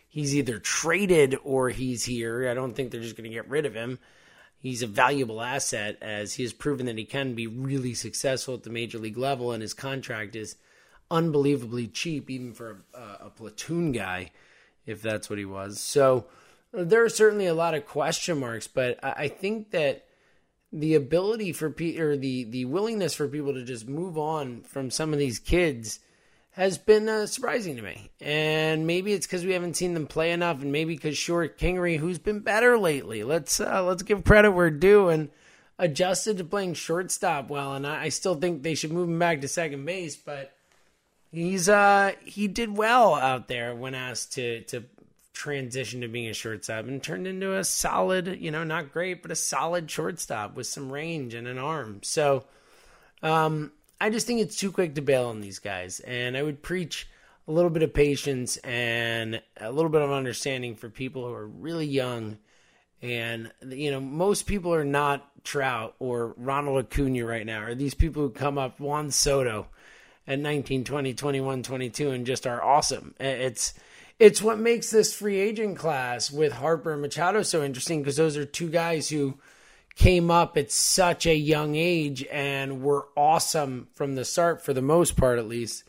he's 0.08 0.34
either 0.34 0.58
traded 0.58 1.36
or 1.44 1.70
he's 1.70 2.04
here. 2.04 2.48
I 2.48 2.54
don't 2.54 2.74
think 2.74 2.90
they're 2.90 3.00
just 3.00 3.16
going 3.16 3.30
to 3.30 3.34
get 3.34 3.48
rid 3.48 3.66
of 3.66 3.74
him. 3.74 3.98
He's 4.58 4.82
a 4.82 4.86
valuable 4.86 5.42
asset 5.42 5.98
as 6.00 6.34
he 6.34 6.42
has 6.42 6.54
proven 6.54 6.86
that 6.86 6.96
he 6.96 7.04
can 7.04 7.34
be 7.34 7.46
really 7.46 7.92
successful 7.92 8.54
at 8.54 8.62
the 8.62 8.70
major 8.70 8.98
league 8.98 9.18
level, 9.18 9.52
and 9.52 9.60
his 9.60 9.74
contract 9.74 10.34
is 10.34 10.56
unbelievably 11.10 11.88
cheap, 11.88 12.30
even 12.30 12.54
for 12.54 12.82
a, 12.94 13.26
a 13.26 13.30
platoon 13.30 13.92
guy, 13.92 14.30
if 14.86 15.02
that's 15.02 15.28
what 15.28 15.38
he 15.38 15.44
was. 15.44 15.80
So 15.80 16.26
there 16.72 17.04
are 17.04 17.10
certainly 17.10 17.46
a 17.46 17.54
lot 17.54 17.74
of 17.74 17.86
question 17.86 18.40
marks, 18.40 18.66
but 18.66 18.98
I, 19.04 19.12
I 19.24 19.28
think 19.28 19.70
that 19.72 20.06
the 20.75 20.97
ability 20.97 21.52
for 21.52 21.71
people 21.71 22.02
or 22.02 22.16
the 22.16 22.45
the 22.45 22.64
willingness 22.64 23.14
for 23.14 23.28
people 23.28 23.54
to 23.54 23.64
just 23.64 23.88
move 23.88 24.19
on 24.19 24.62
from 24.62 24.90
some 24.90 25.12
of 25.12 25.19
these 25.21 25.38
kids 25.38 26.00
has 26.50 26.78
been 26.78 27.09
uh, 27.09 27.26
surprising 27.26 27.76
to 27.76 27.83
me. 27.83 28.11
And 28.21 28.87
maybe 28.87 29.12
it's 29.12 29.26
because 29.26 29.45
we 29.45 29.52
haven't 29.52 29.76
seen 29.76 29.95
them 29.95 30.07
play 30.07 30.33
enough, 30.33 30.62
and 30.62 30.71
maybe 30.71 30.95
because 30.95 31.19
Scott 31.19 31.59
Kingery, 31.59 31.99
who's 31.99 32.19
been 32.19 32.40
better 32.40 32.76
lately, 32.76 33.23
let's 33.23 33.61
uh, 33.61 33.85
let's 33.85 34.02
give 34.02 34.25
credit 34.25 34.50
where 34.50 34.71
due 34.71 35.09
and 35.09 35.31
adjusted 35.78 36.38
to 36.38 36.45
playing 36.45 36.75
shortstop 36.75 37.50
well. 37.50 37.75
And 37.75 37.87
I, 37.87 38.04
I 38.04 38.09
still 38.09 38.35
think 38.35 38.62
they 38.62 38.75
should 38.75 38.93
move 38.93 39.09
him 39.09 39.19
back 39.19 39.40
to 39.40 39.49
second 39.49 39.85
base, 39.85 40.16
but 40.16 40.54
he's 41.31 41.69
uh 41.69 42.12
he 42.25 42.49
did 42.49 42.76
well 42.76 43.14
out 43.14 43.47
there 43.47 43.75
when 43.75 43.95
asked 43.95 44.33
to 44.35 44.62
to 44.62 44.85
transition 45.34 46.00
to 46.00 46.08
being 46.08 46.28
a 46.28 46.32
shortstop 46.32 46.86
and 46.86 47.02
turned 47.02 47.26
into 47.26 47.54
a 47.54 47.64
solid, 47.64 48.38
you 48.40 48.50
know, 48.50 48.64
not 48.64 48.92
great, 48.92 49.20
but 49.20 49.30
a 49.30 49.36
solid 49.36 49.90
shortstop 49.90 50.56
with 50.56 50.66
some 50.66 50.90
range 50.90 51.34
and 51.34 51.46
an 51.46 51.58
arm. 51.58 52.00
So, 52.02 52.44
um, 53.22 53.72
I 54.00 54.10
just 54.10 54.26
think 54.26 54.40
it's 54.40 54.56
too 54.56 54.72
quick 54.72 54.94
to 54.94 55.02
bail 55.02 55.26
on 55.26 55.40
these 55.40 55.58
guys. 55.58 56.00
And 56.00 56.36
I 56.36 56.42
would 56.42 56.62
preach 56.62 57.08
a 57.46 57.52
little 57.52 57.70
bit 57.70 57.82
of 57.82 57.92
patience 57.92 58.56
and 58.58 59.42
a 59.60 59.70
little 59.70 59.90
bit 59.90 60.02
of 60.02 60.10
understanding 60.10 60.76
for 60.76 60.88
people 60.88 61.26
who 61.26 61.34
are 61.34 61.46
really 61.46 61.86
young. 61.86 62.38
And, 63.02 63.52
you 63.68 63.90
know, 63.90 64.00
most 64.00 64.46
people 64.46 64.72
are 64.72 64.84
not 64.84 65.28
Trout 65.44 65.94
or 65.98 66.34
Ronald 66.36 66.86
Acuna 66.86 67.26
right 67.26 67.44
now, 67.44 67.64
or 67.64 67.74
these 67.74 67.94
people 67.94 68.22
who 68.22 68.30
come 68.30 68.56
up, 68.56 68.80
Juan 68.80 69.10
Soto 69.10 69.66
at 70.26 70.38
19, 70.38 70.84
20, 70.84 71.12
21, 71.12 71.62
22, 71.62 72.10
and 72.10 72.24
just 72.24 72.46
are 72.46 72.62
awesome. 72.62 73.14
It's, 73.20 73.74
it's 74.18 74.42
what 74.42 74.59
makes 74.59 74.90
this 74.90 75.14
free 75.14 75.38
agent 75.38 75.78
class 75.78 76.30
with 76.30 76.52
Harper 76.52 76.92
and 76.92 77.02
Machado 77.02 77.42
so 77.42 77.62
interesting 77.62 78.00
because 78.00 78.16
those 78.16 78.37
are 78.37 78.44
two 78.44 78.68
guys 78.68 79.09
who 79.09 79.38
came 79.97 80.30
up 80.30 80.56
at 80.56 80.71
such 80.71 81.26
a 81.26 81.35
young 81.35 81.76
age 81.76 82.25
and 82.30 82.83
were 82.83 83.06
awesome 83.16 83.88
from 83.94 84.14
the 84.14 84.25
start 84.25 84.64
for 84.64 84.73
the 84.73 84.83
most 84.83 85.16
part 85.16 85.38
at 85.38 85.47
least 85.47 85.85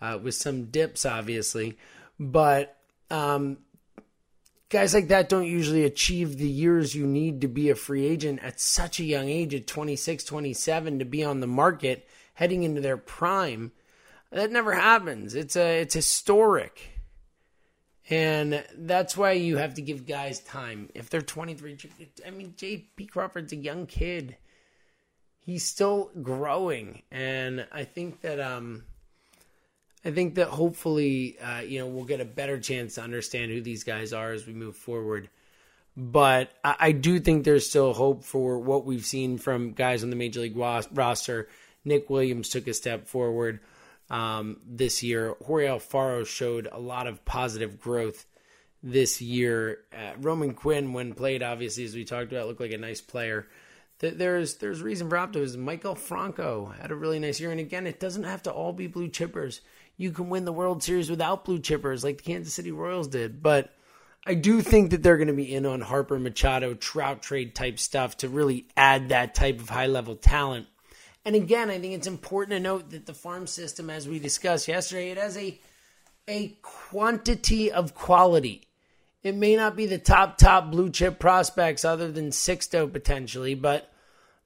uh, 0.00 0.18
with 0.20 0.34
some 0.34 0.66
dips 0.66 1.06
obviously. 1.06 1.76
But 2.18 2.76
um, 3.10 3.58
guys 4.68 4.92
like 4.92 5.08
that 5.08 5.28
don't 5.28 5.46
usually 5.46 5.84
achieve 5.84 6.36
the 6.36 6.48
years 6.48 6.94
you 6.94 7.06
need 7.06 7.40
to 7.40 7.48
be 7.48 7.70
a 7.70 7.74
free 7.74 8.06
agent 8.06 8.40
at 8.42 8.60
such 8.60 8.98
a 9.00 9.04
young 9.04 9.28
age 9.28 9.54
at 9.54 9.66
26 9.66 10.24
27 10.24 10.98
to 10.98 11.04
be 11.04 11.24
on 11.24 11.40
the 11.40 11.46
market 11.46 12.08
heading 12.34 12.64
into 12.64 12.80
their 12.80 12.96
prime. 12.96 13.72
That 14.30 14.52
never 14.52 14.74
happens. 14.74 15.34
It's 15.34 15.56
a 15.56 15.80
it's 15.80 15.94
historic 15.94 16.97
and 18.10 18.64
that's 18.76 19.16
why 19.16 19.32
you 19.32 19.58
have 19.58 19.74
to 19.74 19.82
give 19.82 20.06
guys 20.06 20.40
time. 20.40 20.88
If 20.94 21.10
they're 21.10 21.20
23, 21.20 21.76
I 22.26 22.30
mean, 22.30 22.54
J.P. 22.56 23.06
Crawford's 23.06 23.52
a 23.52 23.56
young 23.56 23.86
kid. 23.86 24.36
He's 25.40 25.64
still 25.64 26.10
growing. 26.22 27.02
And 27.10 27.66
I 27.70 27.84
think 27.84 28.22
that, 28.22 28.40
um, 28.40 28.84
I 30.04 30.10
think 30.10 30.36
that 30.36 30.48
hopefully, 30.48 31.38
uh, 31.38 31.60
you 31.60 31.80
know, 31.80 31.86
we'll 31.86 32.04
get 32.04 32.20
a 32.20 32.24
better 32.24 32.58
chance 32.58 32.94
to 32.94 33.02
understand 33.02 33.52
who 33.52 33.60
these 33.60 33.84
guys 33.84 34.14
are 34.14 34.32
as 34.32 34.46
we 34.46 34.54
move 34.54 34.76
forward. 34.76 35.28
But 35.94 36.50
I, 36.64 36.76
I 36.78 36.92
do 36.92 37.20
think 37.20 37.44
there's 37.44 37.68
still 37.68 37.92
hope 37.92 38.24
for 38.24 38.58
what 38.58 38.86
we've 38.86 39.04
seen 39.04 39.36
from 39.36 39.72
guys 39.72 40.02
on 40.02 40.08
the 40.08 40.16
major 40.16 40.40
league 40.40 40.56
roster. 40.56 41.48
Nick 41.84 42.08
Williams 42.08 42.48
took 42.48 42.66
a 42.68 42.74
step 42.74 43.06
forward 43.06 43.60
um, 44.10 44.58
this 44.66 45.02
year. 45.02 45.34
Jorge 45.44 45.66
Alfaro 45.66 46.26
showed 46.26 46.68
a 46.70 46.78
lot 46.78 47.06
of 47.06 47.24
positive 47.24 47.80
growth 47.80 48.26
this 48.82 49.20
year. 49.20 49.80
Uh, 49.92 50.12
Roman 50.18 50.54
Quinn, 50.54 50.92
when 50.92 51.14
played, 51.14 51.42
obviously 51.42 51.84
as 51.84 51.94
we 51.94 52.04
talked 52.04 52.32
about, 52.32 52.46
looked 52.46 52.60
like 52.60 52.72
a 52.72 52.78
nice 52.78 53.00
player. 53.00 53.46
There's 54.00 54.58
there's 54.58 54.80
reason 54.80 55.08
for 55.08 55.16
optimism. 55.16 55.66
Maikel 55.66 55.98
Franco 55.98 56.66
had 56.80 56.92
a 56.92 56.94
really 56.94 57.18
nice 57.18 57.40
year, 57.40 57.50
and 57.50 57.58
again, 57.58 57.84
it 57.84 57.98
doesn't 57.98 58.22
have 58.22 58.44
to 58.44 58.52
all 58.52 58.72
be 58.72 58.86
blue 58.86 59.08
chippers. 59.08 59.60
You 59.96 60.12
can 60.12 60.28
win 60.28 60.44
the 60.44 60.52
World 60.52 60.84
Series 60.84 61.10
without 61.10 61.44
blue 61.44 61.58
chippers, 61.58 62.04
like 62.04 62.18
the 62.18 62.22
Kansas 62.22 62.54
City 62.54 62.70
Royals 62.70 63.08
did. 63.08 63.42
But 63.42 63.74
I 64.24 64.34
do 64.34 64.60
think 64.60 64.92
that 64.92 65.02
they're 65.02 65.16
going 65.16 65.26
to 65.26 65.34
be 65.34 65.52
in 65.52 65.66
on 65.66 65.80
Harper 65.80 66.16
Machado 66.16 66.74
Trout 66.74 67.22
trade 67.22 67.56
type 67.56 67.80
stuff 67.80 68.18
to 68.18 68.28
really 68.28 68.66
add 68.76 69.08
that 69.08 69.34
type 69.34 69.58
of 69.58 69.68
high 69.68 69.86
level 69.88 70.14
talent 70.14 70.66
and 71.28 71.36
again, 71.36 71.68
I 71.68 71.78
think 71.78 71.92
it's 71.92 72.06
important 72.06 72.52
to 72.52 72.60
note 72.60 72.88
that 72.88 73.04
the 73.04 73.12
farm 73.12 73.46
system, 73.46 73.90
as 73.90 74.08
we 74.08 74.18
discussed 74.18 74.66
yesterday, 74.66 75.10
it 75.10 75.18
has 75.18 75.36
a 75.36 75.60
a 76.26 76.56
quantity 76.62 77.70
of 77.70 77.94
quality. 77.94 78.62
It 79.22 79.34
may 79.34 79.54
not 79.54 79.76
be 79.76 79.84
the 79.84 79.98
top 79.98 80.38
top 80.38 80.70
blue 80.70 80.88
chip 80.88 81.18
prospects 81.18 81.84
other 81.84 82.10
than 82.10 82.30
Sixto 82.30 82.90
potentially, 82.90 83.54
but 83.54 83.92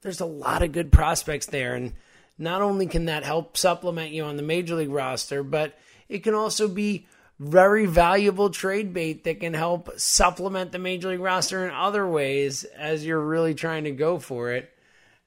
there's 0.01 0.19
a 0.19 0.27
lot 0.27 0.65
of 0.65 0.73
good 0.73 0.91
prospects 0.91 1.47
there 1.47 1.77
and 1.77 1.93
not 2.37 2.63
only 2.63 2.89
can 2.89 3.05
that 3.05 3.23
help 3.23 3.57
supplement 3.57 4.11
you 4.11 4.25
on 4.25 4.37
the 4.37 4.43
major 4.43 4.75
league 4.75 4.91
roster, 4.91 5.45
but 5.45 5.79
it 6.09 6.25
can 6.25 6.35
also 6.35 6.67
be 6.67 7.07
very 7.39 7.87
valuable 7.87 8.51
trade 8.51 8.93
bait 8.93 9.23
that 9.23 9.39
can 9.39 9.55
help 9.55 9.89
supplement 10.01 10.73
the 10.73 10.81
major 10.81 11.11
league 11.11 11.21
roster 11.21 11.65
in 11.65 11.73
other 11.73 12.05
ways 12.05 12.65
as 12.65 13.07
you're 13.07 13.21
really 13.21 13.55
trying 13.55 13.85
to 13.85 13.93
go 13.93 14.19
for 14.19 14.51
it. 14.51 14.69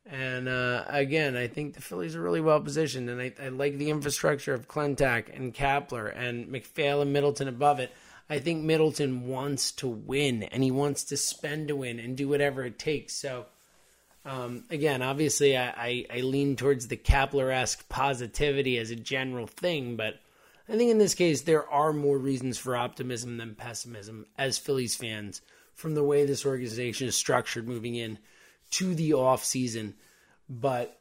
And 0.08 0.48
uh, 0.48 0.84
again, 0.88 1.36
I 1.36 1.48
think 1.48 1.74
the 1.74 1.82
Phillies 1.82 2.16
are 2.16 2.22
really 2.22 2.42
well 2.42 2.62
positioned, 2.62 3.10
and 3.10 3.20
I, 3.20 3.34
I 3.42 3.50
like 3.50 3.78
the 3.78 3.90
infrastructure 3.90 4.54
of 4.54 4.68
Klentak 4.68 5.36
and 5.36 5.54
Kapler 5.54 6.16
and 6.16 6.48
MacPhail 6.48 7.02
and 7.02 7.12
Middleton 7.12 7.48
above 7.48 7.80
it. 7.80 7.92
I 8.30 8.40
think 8.40 8.64
Middleton 8.64 9.28
wants 9.28 9.72
to 9.74 9.88
win, 9.88 10.44
and 10.44 10.64
he 10.64 10.72
wants 10.72 11.06
to 11.06 11.18
spend 11.18 11.70
to 11.70 11.76
win 11.76 12.00
and 12.00 12.16
do 12.16 12.28
whatever 12.28 12.64
it 12.64 12.78
takes. 12.78 13.14
So, 13.14 13.46
um, 14.26 14.64
again, 14.70 15.02
obviously, 15.02 15.58
I, 15.58 15.68
I, 15.70 16.06
I 16.18 16.22
lean 16.22 16.56
towards 16.56 16.88
the 16.88 16.98
Kapler 16.98 17.52
esque 17.52 17.88
positivity 17.90 18.78
as 18.78 18.92
a 18.92 18.96
general 18.96 19.48
thing, 19.48 19.96
but 19.96 20.20
I 20.70 20.78
think 20.78 20.92
in 20.92 20.98
this 21.00 21.16
case, 21.16 21.42
there 21.42 21.68
are 21.70 21.94
more 21.94 22.18
reasons 22.18 22.58
for 22.58 22.76
optimism 22.76 23.38
than 23.38 23.56
pessimism 23.56 24.26
as 24.38 24.58
Phillies 24.58 24.96
fans 24.96 25.42
from 25.74 25.96
the 25.96 26.04
way 26.04 26.26
this 26.26 26.46
organization 26.46 27.08
is 27.08 27.16
structured 27.16 27.68
moving 27.68 27.96
in 27.96 28.18
to 28.72 28.96
the 28.96 29.14
off 29.14 29.44
season. 29.44 29.96
But 30.50 31.00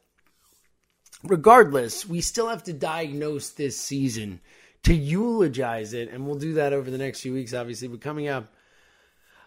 regardless, 1.22 2.06
we 2.06 2.20
still 2.20 2.48
have 2.48 2.64
to 2.64 2.72
diagnose 2.72 3.50
this 3.50 3.78
season 3.78 4.40
to 4.84 4.94
eulogize 4.94 5.94
it, 5.94 6.10
and 6.10 6.26
we'll 6.26 6.38
do 6.38 6.54
that 6.54 6.72
over 6.72 6.90
the 6.90 6.98
next 6.98 7.20
few 7.20 7.32
weeks, 7.32 7.54
obviously. 7.54 7.88
But 7.88 8.00
coming 8.00 8.28
up, 8.28 8.52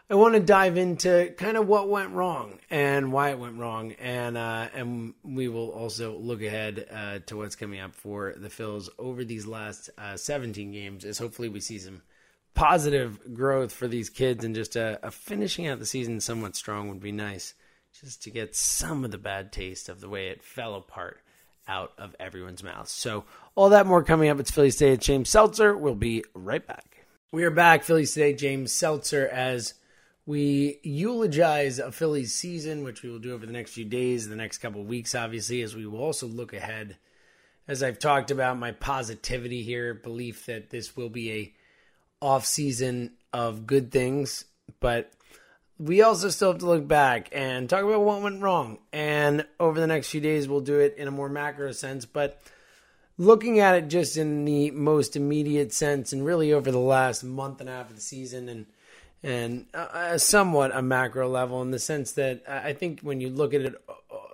I 0.09 0.15
want 0.15 0.35
to 0.35 0.39
dive 0.39 0.77
into 0.77 1.33
kind 1.37 1.57
of 1.57 1.67
what 1.67 1.89
went 1.89 2.11
wrong 2.11 2.59
and 2.69 3.11
why 3.11 3.31
it 3.31 3.39
went 3.39 3.59
wrong, 3.59 3.91
and 3.93 4.37
uh, 4.37 4.67
and 4.73 5.13
we 5.23 5.47
will 5.47 5.69
also 5.69 6.17
look 6.17 6.41
ahead 6.41 6.87
uh, 6.91 7.19
to 7.27 7.37
what's 7.37 7.55
coming 7.55 7.79
up 7.79 7.93
for 7.93 8.33
the 8.35 8.49
Phils 8.49 8.89
over 8.97 9.23
these 9.23 9.45
last 9.45 9.89
uh, 9.97 10.17
17 10.17 10.71
games. 10.71 11.05
As 11.05 11.17
hopefully 11.17 11.49
we 11.49 11.59
see 11.59 11.77
some 11.77 12.01
positive 12.55 13.33
growth 13.33 13.71
for 13.71 13.87
these 13.87 14.09
kids, 14.09 14.43
and 14.43 14.55
just 14.55 14.75
a, 14.75 14.99
a 15.05 15.11
finishing 15.11 15.67
out 15.67 15.79
the 15.79 15.85
season 15.85 16.19
somewhat 16.19 16.55
strong 16.55 16.89
would 16.89 17.01
be 17.01 17.11
nice 17.11 17.53
just 18.01 18.23
to 18.23 18.29
get 18.29 18.55
some 18.55 19.03
of 19.03 19.11
the 19.11 19.17
bad 19.17 19.51
taste 19.51 19.89
of 19.89 20.01
the 20.01 20.09
way 20.09 20.27
it 20.27 20.43
fell 20.43 20.75
apart 20.75 21.21
out 21.67 21.93
of 21.97 22.15
everyone's 22.19 22.63
mouth. 22.63 22.87
So, 22.87 23.25
all 23.55 23.69
that 23.69 23.87
more 23.87 24.03
coming 24.03 24.29
up. 24.29 24.39
It's 24.39 24.51
Phillies 24.51 24.75
Today. 24.75 24.97
James 24.97 25.29
Seltzer. 25.29 25.75
We'll 25.75 25.95
be 25.95 26.23
right 26.33 26.65
back. 26.65 26.97
We 27.33 27.43
are 27.43 27.51
back, 27.51 27.83
Phillies 27.83 28.13
today. 28.13 28.33
James 28.33 28.71
Seltzer, 28.71 29.27
as 29.27 29.73
we 30.25 30.79
eulogize 30.81 31.77
a 31.77 31.91
Phillies 31.91 32.33
season, 32.33 32.85
which 32.85 33.03
we 33.03 33.09
will 33.09 33.19
do 33.19 33.33
over 33.33 33.45
the 33.45 33.51
next 33.51 33.73
few 33.73 33.83
days, 33.83 34.29
the 34.29 34.35
next 34.37 34.59
couple 34.59 34.81
weeks, 34.85 35.13
obviously, 35.13 35.61
as 35.61 35.75
we 35.75 35.85
will 35.85 35.99
also 35.99 36.25
look 36.25 36.53
ahead. 36.53 36.95
As 37.67 37.83
I've 37.83 37.99
talked 37.99 38.31
about, 38.31 38.57
my 38.57 38.71
positivity 38.71 39.61
here, 39.61 39.93
belief 39.93 40.45
that 40.45 40.69
this 40.69 40.95
will 40.95 41.09
be 41.09 41.31
a 41.33 41.53
off 42.21 42.45
season 42.45 43.11
of 43.33 43.67
good 43.67 43.91
things, 43.91 44.45
but 44.79 45.11
we 45.79 46.01
also 46.01 46.29
still 46.29 46.51
have 46.51 46.59
to 46.59 46.65
look 46.65 46.87
back 46.87 47.29
and 47.31 47.69
talk 47.69 47.83
about 47.83 48.01
what 48.01 48.21
went 48.21 48.41
wrong. 48.41 48.79
And 48.91 49.45
over 49.59 49.79
the 49.79 49.87
next 49.87 50.09
few 50.09 50.21
days, 50.21 50.47
we'll 50.47 50.61
do 50.61 50.79
it 50.79 50.95
in 50.97 51.07
a 51.07 51.11
more 51.11 51.29
macro 51.29 51.71
sense, 51.71 52.05
but 52.05 52.41
looking 53.17 53.59
at 53.59 53.75
it 53.75 53.87
just 53.87 54.17
in 54.17 54.45
the 54.45 54.71
most 54.71 55.15
immediate 55.15 55.73
sense 55.73 56.13
and 56.13 56.25
really 56.25 56.53
over 56.53 56.71
the 56.71 56.79
last 56.79 57.23
month 57.23 57.59
and 57.59 57.69
a 57.69 57.73
half 57.73 57.89
of 57.89 57.95
the 57.95 58.01
season 58.01 58.49
and 58.49 58.65
and 59.23 59.65
uh, 59.73 60.15
somewhat 60.17 60.75
a 60.75 60.81
macro 60.81 61.27
level 61.27 61.63
in 61.63 61.71
the 61.71 61.79
sense 61.79 62.11
that 62.13 62.43
I 62.47 62.73
think 62.73 63.01
when 63.01 63.19
you 63.19 63.29
look 63.29 63.55
at 63.55 63.61
it 63.61 63.75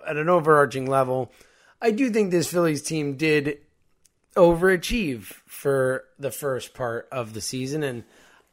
at 0.06 0.18
an 0.18 0.28
overarching 0.28 0.86
level, 0.86 1.32
I 1.80 1.90
do 1.90 2.10
think 2.10 2.30
this 2.30 2.50
Phillies 2.50 2.82
team 2.82 3.16
did 3.16 3.58
overachieve 4.36 5.24
for 5.46 6.04
the 6.18 6.30
first 6.30 6.74
part 6.74 7.08
of 7.10 7.32
the 7.32 7.40
season 7.40 7.82
and 7.82 8.04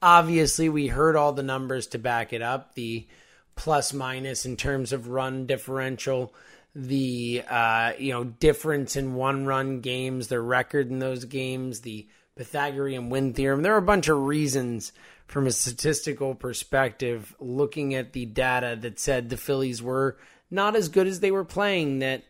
obviously 0.01 0.69
we 0.69 0.87
heard 0.87 1.15
all 1.15 1.33
the 1.33 1.43
numbers 1.43 1.87
to 1.87 1.99
back 1.99 2.33
it 2.33 2.41
up 2.41 2.75
the 2.75 3.07
plus 3.55 3.93
minus 3.93 4.45
in 4.45 4.57
terms 4.57 4.91
of 4.93 5.07
run 5.07 5.45
differential 5.45 6.33
the 6.75 7.43
uh, 7.49 7.93
you 7.97 8.13
know 8.13 8.23
difference 8.23 8.95
in 8.95 9.13
one 9.13 9.45
run 9.45 9.81
games, 9.81 10.27
their 10.27 10.41
record 10.41 10.89
in 10.89 10.99
those 10.99 11.25
games, 11.25 11.81
the 11.81 12.07
Pythagorean 12.35 13.09
win 13.09 13.33
theorem. 13.33 13.61
There 13.61 13.73
are 13.73 13.77
a 13.77 13.81
bunch 13.81 14.07
of 14.07 14.17
reasons 14.17 14.93
from 15.27 15.47
a 15.47 15.51
statistical 15.51 16.35
perspective 16.35 17.35
looking 17.39 17.93
at 17.93 18.13
the 18.13 18.25
data 18.25 18.77
that 18.81 18.99
said 18.99 19.29
the 19.29 19.37
Phillies 19.37 19.81
were 19.81 20.17
not 20.49 20.75
as 20.75 20.89
good 20.89 21.07
as 21.07 21.19
they 21.19 21.31
were 21.31 21.45
playing, 21.45 21.99
that 21.99 22.23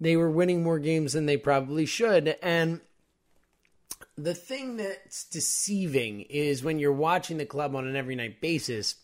they 0.00 0.16
were 0.16 0.30
winning 0.30 0.62
more 0.62 0.78
games 0.78 1.12
than 1.12 1.26
they 1.26 1.36
probably 1.36 1.86
should. 1.86 2.36
And 2.42 2.80
the 4.24 4.34
thing 4.34 4.76
that's 4.76 5.24
deceiving 5.24 6.22
is 6.22 6.62
when 6.62 6.78
you're 6.78 6.92
watching 6.92 7.38
the 7.38 7.46
club 7.46 7.74
on 7.74 7.86
an 7.86 7.96
every 7.96 8.16
night 8.16 8.40
basis, 8.40 8.96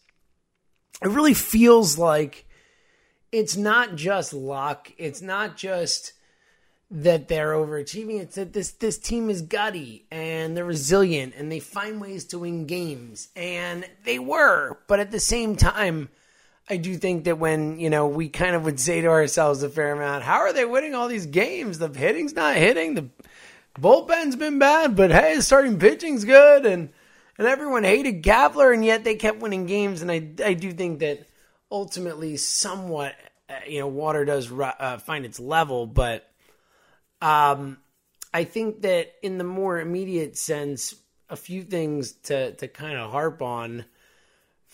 it 1.03 1.09
really 1.09 1.35
feels 1.35 1.99
like 1.99 2.47
it's 3.33 3.57
not 3.57 3.97
just 3.97 4.33
luck. 4.33 4.91
It's 4.99 5.23
not 5.23 5.57
just 5.57 6.13
that 6.91 7.29
they're 7.29 7.53
overachieving. 7.53 8.21
It's 8.21 8.37
that 8.37 8.53
this 8.53 8.73
this 8.73 8.99
team 8.99 9.29
is 9.29 9.43
gutty 9.43 10.07
and 10.11 10.57
they're 10.57 10.65
resilient 10.65 11.35
and 11.37 11.51
they 11.51 11.61
find 11.61 12.01
ways 12.01 12.25
to 12.27 12.39
win 12.39 12.67
games. 12.67 13.29
And 13.35 13.85
they 14.05 14.19
were, 14.19 14.79
but 14.87 15.01
at 15.01 15.11
the 15.11 15.21
same 15.21 15.57
time, 15.57 16.09
I 16.69 16.77
do 16.79 16.97
think 16.97 17.25
that 17.25 17.39
when, 17.39 17.79
you 17.79 17.91
know, 17.91 18.09
we 18.09 18.29
kind 18.29 18.57
of 18.57 18.65
would 18.65 18.81
say 18.81 19.01
to 19.01 19.09
ourselves 19.09 19.63
a 19.63 19.69
fair 19.69 19.93
amount, 19.93 20.25
how 20.25 20.39
are 20.39 20.53
they 20.53 20.65
winning 20.65 20.95
all 20.95 21.09
these 21.09 21.27
games? 21.27 21.79
The 21.79 21.89
hitting's 21.89 22.35
not 22.35 22.57
hitting, 22.57 22.95
the 22.95 23.09
bullpen's 23.81 24.37
been 24.37 24.59
bad, 24.59 24.97
but 24.97 25.11
hey, 25.11 25.41
starting 25.41 25.79
pitching's 25.79 26.25
good 26.25 26.67
and 26.67 26.91
and 27.39 27.47
everyone 27.47 27.85
hated 27.85 28.23
Kapler, 28.23 28.73
and 28.73 28.85
yet 28.85 29.05
they 29.05 29.15
kept 29.15 29.41
winning 29.41 29.67
games 29.67 30.03
and 30.03 30.11
I 30.11 30.31
I 30.45 30.55
do 30.55 30.73
think 30.73 31.01
that 31.01 31.27
ultimately 31.71 32.37
somewhat 32.37 33.15
uh, 33.49 33.55
you 33.67 33.81
know 33.81 33.89
water 33.89 34.25
does 34.25 34.51
uh, 34.51 34.99
find 34.99 35.25
its 35.25 35.41
level 35.41 35.87
but 35.87 36.31
um 37.21 37.79
i 38.33 38.45
think 38.45 38.83
that 38.83 39.13
in 39.23 39.39
the 39.39 39.45
more 39.45 39.81
immediate 39.81 40.37
sense 40.37 40.95
a 41.29 41.37
few 41.37 41.63
things 41.63 42.13
to 42.13 42.53
to 42.53 42.69
kind 42.69 42.97
of 42.97 43.11
harp 43.11 43.43
on 43.43 43.85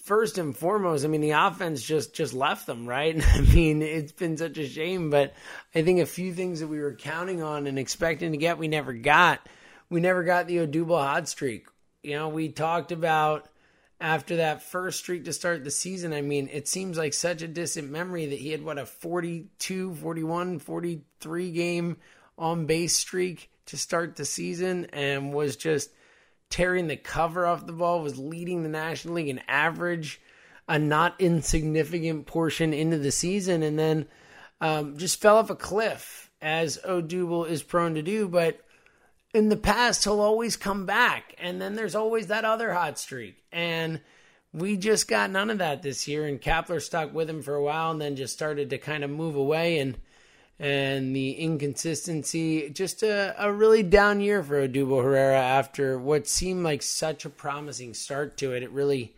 first 0.02 0.38
and 0.38 0.56
foremost 0.56 1.04
i 1.04 1.08
mean 1.08 1.20
the 1.20 1.30
offense 1.30 1.82
just 1.82 2.14
just 2.14 2.34
left 2.34 2.66
them 2.66 2.86
right 2.86 3.16
i 3.34 3.40
mean 3.40 3.82
it's 3.82 4.12
been 4.12 4.36
such 4.36 4.58
a 4.58 4.68
shame 4.68 5.10
but 5.10 5.32
i 5.74 5.82
think 5.82 6.00
a 6.00 6.06
few 6.06 6.32
things 6.32 6.60
that 6.60 6.68
we 6.68 6.80
were 6.80 6.94
counting 6.94 7.42
on 7.42 7.66
and 7.66 7.78
expecting 7.78 8.32
to 8.32 8.38
get 8.38 8.58
we 8.58 8.68
never 8.68 8.92
got 8.92 9.40
we 9.88 10.00
never 10.00 10.22
got 10.22 10.46
the 10.46 10.58
odubel 10.58 10.98
hot 10.98 11.28
streak 11.28 11.66
you 12.02 12.14
know 12.14 12.28
we 12.28 12.48
talked 12.48 12.92
about 12.92 13.48
after 14.02 14.36
that 14.36 14.62
first 14.62 14.98
streak 14.98 15.24
to 15.24 15.32
start 15.32 15.62
the 15.62 15.70
season. 15.70 16.12
I 16.12 16.22
mean, 16.22 16.50
it 16.52 16.66
seems 16.66 16.98
like 16.98 17.14
such 17.14 17.40
a 17.40 17.48
distant 17.48 17.88
memory 17.88 18.26
that 18.26 18.38
he 18.38 18.50
had 18.50 18.64
what 18.64 18.76
a 18.76 18.84
42, 18.84 19.94
41, 19.94 20.58
43 20.58 21.50
game 21.52 21.96
on 22.36 22.66
base 22.66 22.96
streak 22.96 23.48
to 23.66 23.78
start 23.78 24.16
the 24.16 24.24
season 24.24 24.86
and 24.92 25.32
was 25.32 25.54
just 25.54 25.90
tearing 26.52 26.86
the 26.86 26.96
cover 26.96 27.46
off 27.46 27.66
the 27.66 27.72
ball, 27.72 28.02
was 28.02 28.18
leading 28.18 28.62
the 28.62 28.68
National 28.68 29.14
League 29.14 29.28
in 29.28 29.40
average, 29.48 30.20
a 30.68 30.78
not 30.78 31.18
insignificant 31.18 32.26
portion 32.26 32.74
into 32.74 32.98
the 32.98 33.10
season, 33.10 33.62
and 33.62 33.78
then 33.78 34.06
um, 34.60 34.98
just 34.98 35.20
fell 35.20 35.38
off 35.38 35.48
a 35.48 35.56
cliff 35.56 36.30
as 36.42 36.78
Odubel 36.86 37.48
is 37.48 37.62
prone 37.62 37.94
to 37.94 38.02
do. 38.02 38.28
But 38.28 38.60
in 39.32 39.48
the 39.48 39.56
past, 39.56 40.04
he'll 40.04 40.20
always 40.20 40.56
come 40.56 40.84
back. 40.84 41.34
And 41.38 41.60
then 41.60 41.74
there's 41.74 41.94
always 41.94 42.26
that 42.26 42.44
other 42.44 42.72
hot 42.74 42.98
streak. 42.98 43.42
And 43.50 44.02
we 44.52 44.76
just 44.76 45.08
got 45.08 45.30
none 45.30 45.48
of 45.48 45.58
that 45.58 45.82
this 45.82 46.06
year. 46.06 46.26
And 46.26 46.40
Kapler 46.40 46.82
stuck 46.82 47.14
with 47.14 47.30
him 47.30 47.40
for 47.40 47.54
a 47.54 47.62
while 47.62 47.90
and 47.90 48.00
then 48.00 48.14
just 48.14 48.34
started 48.34 48.70
to 48.70 48.78
kind 48.78 49.02
of 49.02 49.10
move 49.10 49.36
away. 49.36 49.78
And 49.78 49.96
and 50.62 51.14
the 51.14 51.32
inconsistency, 51.32 52.70
just 52.70 53.02
a, 53.02 53.34
a 53.36 53.52
really 53.52 53.82
down 53.82 54.20
year 54.20 54.44
for 54.44 54.68
Odubel 54.68 55.02
Herrera 55.02 55.36
after 55.36 55.98
what 55.98 56.28
seemed 56.28 56.62
like 56.62 56.82
such 56.82 57.24
a 57.24 57.30
promising 57.30 57.94
start 57.94 58.36
to 58.36 58.52
it. 58.52 58.62
It 58.62 58.70
really 58.70 59.12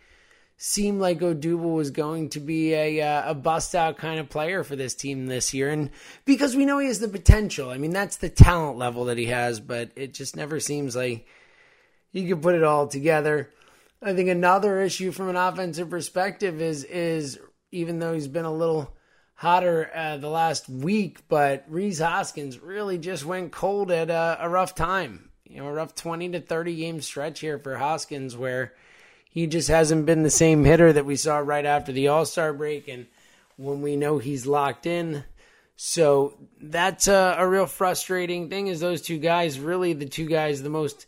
seemed 0.57 1.03
like 1.03 1.21
Odubel 1.21 1.75
was 1.75 1.91
going 1.91 2.31
to 2.31 2.41
be 2.41 2.73
a 2.73 3.03
uh, 3.03 3.33
a 3.33 3.35
bust 3.35 3.75
out 3.75 3.99
kind 3.99 4.19
of 4.19 4.31
player 4.31 4.65
for 4.65 4.75
this 4.75 4.95
team 4.95 5.27
this 5.27 5.53
year, 5.53 5.69
and 5.69 5.91
because 6.25 6.57
we 6.57 6.65
know 6.65 6.79
he 6.79 6.87
has 6.87 7.01
the 7.01 7.09
potential. 7.09 7.69
I 7.69 7.77
mean, 7.77 7.93
that's 7.93 8.17
the 8.17 8.31
talent 8.31 8.79
level 8.79 9.05
that 9.05 9.19
he 9.19 9.27
has, 9.27 9.61
but 9.61 9.91
it 9.97 10.15
just 10.15 10.37
never 10.37 10.61
seems 10.61 10.97
like 10.97 11.27
he 12.11 12.27
could 12.27 12.41
put 12.41 12.55
it 12.55 12.65
all 12.65 12.87
together. 12.87 13.51
I 14.01 14.15
think 14.15 14.31
another 14.31 14.81
issue 14.81 15.13
from 15.13 15.29
an 15.29 15.37
offensive 15.37 15.91
perspective 15.91 16.63
is 16.63 16.85
is 16.85 17.39
even 17.71 17.99
though 17.99 18.15
he's 18.15 18.29
been 18.29 18.47
a 18.47 18.55
little 18.55 18.95
hotter 19.45 19.91
uh, 19.95 20.17
the 20.17 20.31
last 20.31 20.71
week, 20.71 21.29
but 21.29 21.65
Rhys 21.69 21.99
Hoskins 21.99 22.59
really 22.59 22.97
just 22.97 23.27
went 23.27 23.53
cold 23.53 23.91
at 23.91 24.09
a, 24.09 24.39
a 24.41 24.49
rough 24.49 24.75
time. 24.75 25.29
You 25.45 25.59
know, 25.59 25.69
a 25.69 25.73
rough 25.73 25.95
twenty 25.95 26.31
to 26.31 26.41
thirty 26.41 26.75
game 26.75 27.03
stretch 27.03 27.41
here 27.41 27.59
for 27.59 27.77
Hoskins 27.77 28.35
where 28.35 28.73
he 29.29 29.47
just 29.47 29.69
hasn't 29.69 30.07
been 30.07 30.23
the 30.23 30.31
same 30.31 30.65
hitter 30.65 30.95
that 30.95 31.05
we 31.05 31.17
saw 31.17 31.37
right 31.39 31.67
after 31.67 31.93
the 31.93 32.09
All 32.09 32.25
Star 32.25 32.55
break, 32.55 32.89
and 32.89 33.07
when 33.57 33.83
we 33.83 33.97
know 33.97 34.17
he's 34.17 34.47
locked 34.47 34.87
in. 34.87 35.25
So 35.77 36.39
that's 36.59 37.07
a, 37.07 37.37
a, 37.39 37.47
real 37.47 37.67
frustrating 37.67 38.49
thing. 38.49 38.69
Is 38.69 38.81
those 38.81 39.03
two 39.03 39.19
guys 39.19 39.61
really 39.61 39.93
the 39.93 40.07
two 40.07 40.27
guys 40.27 40.63
the 40.63 40.71
most 40.71 41.05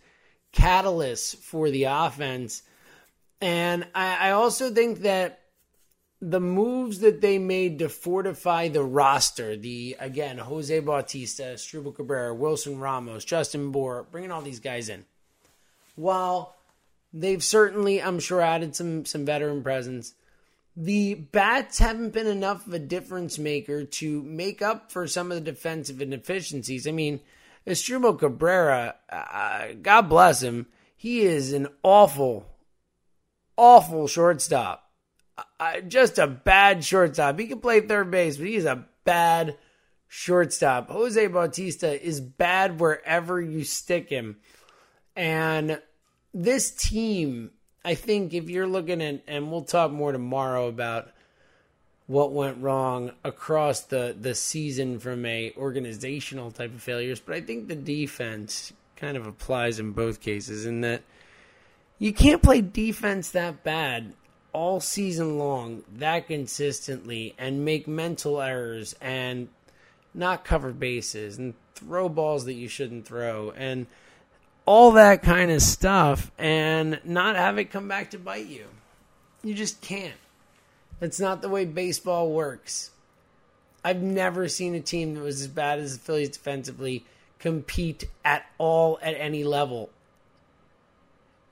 catalysts 0.53 1.35
for 1.37 1.71
the 1.71 1.85
offense? 1.85 2.63
And 3.41 3.87
I, 3.95 4.29
I 4.29 4.31
also 4.33 4.71
think 4.71 5.01
that 5.01 5.41
the 6.21 6.41
moves 6.41 7.01
that 7.01 7.21
they 7.21 7.39
made 7.39 7.79
to 7.79 7.89
fortify 7.89 8.69
the 8.69 8.83
roster, 8.83 9.57
the 9.57 9.97
again 9.99 10.39
Jose 10.39 10.79
Bautista, 10.81 11.43
Asdrubal 11.43 11.95
Cabrera, 11.95 12.35
Wilson 12.35 12.79
Ramos, 12.79 13.25
Justin 13.25 13.71
Bour, 13.71 14.07
bringing 14.11 14.31
all 14.31 14.43
these 14.43 14.61
guys 14.61 14.89
in, 14.89 15.05
while 15.95 16.57
They've 17.19 17.43
certainly, 17.43 18.03
I'm 18.03 18.21
sure, 18.21 18.43
added 18.43 18.77
some 18.77 19.07
some 19.07 19.25
veteran 19.25 19.63
presence. 19.63 20.15
The 20.77 21.15
bats 21.15 21.79
haven't 21.79 22.13
been 22.13 22.27
enough 22.27 22.67
of 22.67 22.75
a 22.75 22.79
difference 22.79 23.39
maker 23.39 23.85
to 23.85 24.23
make 24.23 24.61
up 24.61 24.93
for 24.93 25.07
some 25.07 25.33
of 25.33 25.37
the 25.37 25.51
defensive 25.53 26.03
inefficiencies. 26.03 26.87
I 26.87 26.91
mean, 26.91 27.21
Asdrubal 27.67 28.19
Cabrera, 28.19 28.97
uh, 29.09 29.69
God 29.81 30.03
bless 30.03 30.43
him, 30.43 30.67
he 30.95 31.23
is 31.23 31.55
an 31.55 31.69
awful, 31.83 32.47
awful 33.57 34.07
shortstop. 34.07 34.86
Uh, 35.39 35.81
just 35.81 36.19
a 36.19 36.27
bad 36.27 36.85
shortstop. 36.85 37.39
He 37.39 37.47
can 37.47 37.61
play 37.61 37.81
third 37.81 38.11
base, 38.11 38.37
but 38.37 38.47
he's 38.47 38.65
a 38.65 38.87
bad 39.05 39.57
shortstop. 40.09 40.89
Jose 40.89 41.27
Bautista 41.27 42.03
is 42.03 42.21
bad 42.21 42.81
wherever 42.81 43.41
you 43.41 43.65
stick 43.65 44.09
him. 44.09 44.37
And 45.15 45.81
this 46.33 46.71
team, 46.71 47.51
I 47.85 47.95
think 47.95 48.35
if 48.35 48.49
you're 48.49 48.67
looking 48.67 49.03
at, 49.03 49.23
and 49.27 49.51
we'll 49.51 49.65
talk 49.65 49.91
more 49.91 50.13
tomorrow 50.13 50.69
about 50.69 51.11
what 52.07 52.33
went 52.33 52.63
wrong 52.63 53.13
across 53.25 53.81
the, 53.81 54.17
the 54.19 54.35
season 54.35 54.99
from 54.99 55.27
a 55.27 55.53
organizational 55.57 56.51
type 56.51 56.73
of 56.73 56.83
failures, 56.83 57.21
but 57.21 57.35
I 57.35 57.41
think 57.41 57.69
the 57.69 57.75
defense 57.75 58.73
kind 58.97 59.17
of 59.17 59.27
applies 59.27 59.79
in 59.79 59.93
both 59.93 60.21
cases 60.21 60.67
in 60.67 60.83
that 60.83 61.03
you 61.99 62.13
can't 62.13 62.43
play 62.43 62.61
defense 62.61 63.31
that 63.33 63.65
bad 63.65 64.15
all 64.57 64.81
season 64.81 65.39
long 65.39 65.85
that 65.97 66.27
consistently 66.27 67.35
and 67.37 67.63
make 67.63 67.87
mental 67.87 68.41
errors 68.41 68.97
and 69.03 69.49
not 70.15 70.47
cover 70.47 70.73
bases 70.73 71.37
and 71.37 71.53
throw 71.75 72.09
balls 72.09 72.47
that 72.47 72.55
you 72.55 72.67
shouldn't 72.67 73.07
throw 73.07 73.51
and 73.51 73.87
all 74.65 74.93
that 74.93 75.23
kind 75.23 75.51
of 75.51 75.61
stuff 75.61 76.31
and 76.39 76.99
not 77.05 77.37
have 77.37 77.59
it 77.59 77.67
come 77.67 77.87
back 77.87 78.11
to 78.11 78.19
bite 78.19 78.47
you. 78.47 78.65
You 79.45 79.53
just 79.53 79.83
can't. 79.83 80.15
That's 81.01 81.21
not 81.21 81.43
the 81.43 81.51
way 81.51 81.67
baseball 81.67 82.31
works. 82.31 82.93
I've 83.85 84.01
never 84.01 84.49
seen 84.49 84.75
a 84.75 84.81
team 84.81 85.17
that 85.17 85.23
was 85.23 85.43
as 85.43 85.49
bad 85.49 85.81
as 85.81 85.99
the 85.99 86.03
Phillies 86.03 86.31
defensively 86.31 87.05
compete 87.39 88.09
at 88.25 88.47
all 88.57 88.99
at 89.03 89.21
any 89.21 89.45
level. 89.45 89.91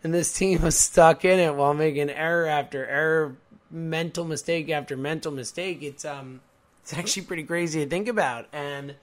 And 0.04 0.12
this 0.12 0.32
team 0.34 0.60
was 0.60 0.78
stuck 0.78 1.24
in 1.24 1.40
it 1.40 1.54
while 1.54 1.72
making 1.72 2.10
error 2.10 2.46
after 2.46 2.86
error, 2.86 3.36
mental 3.70 4.26
mistake 4.26 4.68
after 4.68 4.98
mental 4.98 5.32
mistake. 5.32 5.82
It's 5.82 6.04
um 6.04 6.42
it's 6.82 6.92
actually 6.92 7.22
pretty 7.22 7.44
crazy 7.44 7.82
to 7.82 7.88
think 7.88 8.06
about. 8.06 8.46
And 8.52 8.96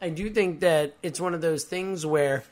I 0.00 0.10
do 0.10 0.30
think 0.30 0.60
that 0.60 0.94
it's 1.02 1.20
one 1.20 1.34
of 1.34 1.40
those 1.40 1.64
things 1.64 2.06
where 2.06 2.44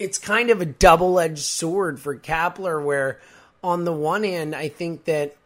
it's 0.00 0.18
kind 0.18 0.50
of 0.50 0.60
a 0.60 0.66
double 0.66 1.20
edged 1.20 1.44
sword 1.44 2.00
for 2.00 2.16
Kapler, 2.16 2.84
where 2.84 3.20
on 3.62 3.84
the 3.84 3.92
one 3.92 4.24
hand, 4.24 4.56
I 4.56 4.66
think 4.66 5.04
that 5.04 5.36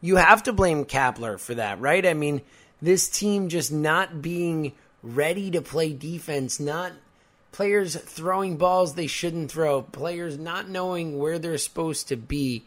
you 0.00 0.16
have 0.16 0.42
to 0.42 0.52
blame 0.52 0.84
Kapler 0.84 1.38
for 1.38 1.54
that, 1.54 1.80
right? 1.80 2.04
I 2.04 2.14
mean, 2.14 2.42
this 2.80 3.08
team 3.08 3.48
just 3.48 3.72
not 3.72 4.22
being 4.22 4.72
ready 5.02 5.50
to 5.50 5.62
play 5.62 5.92
defense, 5.92 6.60
not 6.60 6.92
players 7.52 7.96
throwing 7.96 8.56
balls 8.56 8.94
they 8.94 9.06
shouldn't 9.06 9.50
throw, 9.50 9.82
players 9.82 10.38
not 10.38 10.68
knowing 10.68 11.18
where 11.18 11.38
they're 11.38 11.58
supposed 11.58 12.08
to 12.08 12.16
be. 12.16 12.64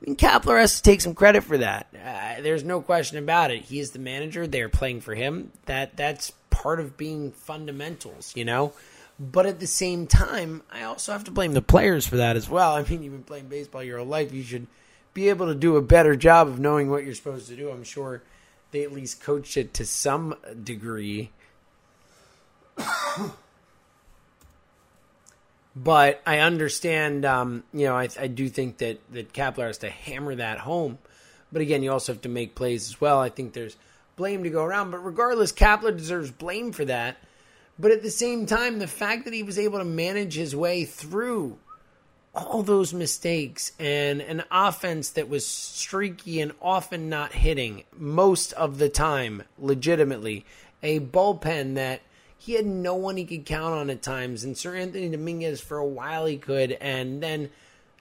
I 0.00 0.06
mean, 0.06 0.16
Kapler 0.16 0.60
has 0.60 0.76
to 0.76 0.82
take 0.82 1.00
some 1.00 1.14
credit 1.14 1.44
for 1.44 1.58
that. 1.58 1.86
Uh, 1.94 2.42
there's 2.42 2.64
no 2.64 2.80
question 2.80 3.18
about 3.18 3.50
it. 3.50 3.62
He 3.62 3.78
is 3.78 3.92
the 3.92 3.98
manager. 3.98 4.46
They're 4.46 4.68
playing 4.68 5.00
for 5.00 5.14
him. 5.14 5.50
That 5.66 5.96
that's 5.96 6.32
part 6.50 6.80
of 6.80 6.96
being 6.96 7.32
fundamentals, 7.32 8.32
you 8.36 8.44
know. 8.44 8.72
But 9.18 9.46
at 9.46 9.60
the 9.60 9.66
same 9.66 10.06
time, 10.06 10.62
I 10.72 10.82
also 10.82 11.12
have 11.12 11.24
to 11.24 11.30
blame 11.30 11.52
the 11.52 11.62
players 11.62 12.06
for 12.06 12.16
that 12.16 12.36
as 12.36 12.50
well. 12.50 12.72
I 12.72 12.82
mean, 12.82 13.02
you've 13.02 13.12
been 13.12 13.22
playing 13.22 13.46
baseball 13.46 13.82
your 13.82 13.98
whole 13.98 14.06
life. 14.06 14.32
You 14.32 14.42
should 14.42 14.66
be 15.14 15.28
able 15.28 15.46
to 15.46 15.54
do 15.54 15.76
a 15.76 15.82
better 15.82 16.16
job 16.16 16.48
of 16.48 16.58
knowing 16.58 16.90
what 16.90 17.04
you're 17.04 17.14
supposed 17.14 17.48
to 17.48 17.56
do. 17.56 17.70
I'm 17.70 17.84
sure 17.84 18.22
they 18.74 18.82
at 18.82 18.92
least 18.92 19.22
coached 19.22 19.56
it 19.56 19.72
to 19.74 19.86
some 19.86 20.34
degree. 20.62 21.30
but 25.76 26.20
I 26.26 26.40
understand, 26.40 27.24
um, 27.24 27.64
you 27.72 27.86
know, 27.86 27.96
I, 27.96 28.08
I 28.18 28.26
do 28.26 28.48
think 28.48 28.78
that, 28.78 29.00
that 29.12 29.32
Kapler 29.32 29.68
has 29.68 29.78
to 29.78 29.90
hammer 29.90 30.34
that 30.34 30.58
home. 30.58 30.98
But 31.52 31.62
again, 31.62 31.82
you 31.82 31.92
also 31.92 32.12
have 32.12 32.22
to 32.22 32.28
make 32.28 32.54
plays 32.54 32.88
as 32.88 33.00
well. 33.00 33.20
I 33.20 33.28
think 33.28 33.52
there's 33.52 33.76
blame 34.16 34.42
to 34.42 34.50
go 34.50 34.64
around. 34.64 34.90
But 34.90 35.04
regardless, 35.04 35.52
Kapler 35.52 35.96
deserves 35.96 36.30
blame 36.30 36.72
for 36.72 36.84
that 36.84 37.16
but 37.78 37.90
at 37.90 38.02
the 38.02 38.10
same 38.10 38.46
time, 38.46 38.78
the 38.78 38.86
fact 38.86 39.24
that 39.24 39.34
he 39.34 39.42
was 39.42 39.58
able 39.58 39.78
to 39.78 39.84
manage 39.84 40.34
his 40.34 40.54
way 40.54 40.84
through 40.84 41.58
all 42.34 42.62
those 42.62 42.92
mistakes 42.92 43.72
and 43.78 44.20
an 44.20 44.42
offense 44.50 45.10
that 45.10 45.28
was 45.28 45.46
streaky 45.46 46.40
and 46.40 46.52
often 46.60 47.08
not 47.08 47.32
hitting 47.32 47.84
most 47.96 48.52
of 48.54 48.78
the 48.78 48.88
time, 48.88 49.42
legitimately, 49.58 50.44
a 50.82 51.00
bullpen 51.00 51.74
that 51.74 52.00
he 52.36 52.54
had 52.54 52.66
no 52.66 52.94
one 52.94 53.16
he 53.16 53.24
could 53.24 53.46
count 53.46 53.74
on 53.74 53.88
at 53.88 54.02
times, 54.02 54.44
and 54.44 54.54
Seranthony 54.54 55.10
Dominguez 55.10 55.60
for 55.60 55.78
a 55.78 55.86
while 55.86 56.26
he 56.26 56.36
could, 56.36 56.72
and 56.72 57.22
then 57.22 57.50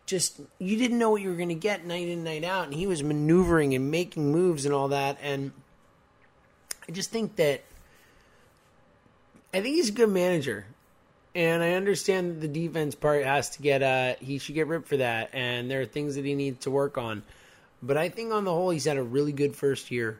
just 0.05 0.41
you 0.59 0.77
didn't 0.77 0.99
know 0.99 1.11
what 1.11 1.21
you 1.21 1.29
were 1.29 1.35
going 1.35 1.49
to 1.49 1.55
get 1.55 1.85
night 1.85 2.09
in 2.09 2.23
night 2.23 2.43
out, 2.43 2.65
and 2.65 2.73
he 2.73 2.87
was 2.87 3.03
maneuvering 3.03 3.73
and 3.73 3.89
making 3.89 4.31
moves 4.31 4.65
and 4.65 4.73
all 4.73 4.89
that, 4.89 5.17
and 5.21 5.51
I 6.87 6.91
just 6.91 7.09
think 7.09 7.37
that 7.37 7.63
I 9.53 9.61
think 9.61 9.75
he's 9.75 9.89
a 9.89 9.93
good 9.93 10.09
manager. 10.09 10.65
And 11.35 11.63
I 11.63 11.73
understand 11.73 12.41
the 12.41 12.47
defense 12.47 12.93
part 12.93 13.23
has 13.23 13.49
to 13.51 13.61
get 13.61 13.81
uh 13.81 14.15
he 14.19 14.37
should 14.37 14.55
get 14.55 14.67
ripped 14.67 14.87
for 14.87 14.97
that 14.97 15.29
and 15.33 15.69
there 15.69 15.81
are 15.81 15.85
things 15.85 16.15
that 16.15 16.25
he 16.25 16.35
needs 16.35 16.63
to 16.65 16.71
work 16.71 16.97
on. 16.97 17.23
But 17.81 17.97
I 17.97 18.09
think 18.09 18.31
on 18.31 18.43
the 18.45 18.51
whole 18.51 18.69
he's 18.69 18.85
had 18.85 18.97
a 18.97 19.03
really 19.03 19.31
good 19.31 19.55
first 19.55 19.91
year. 19.91 20.19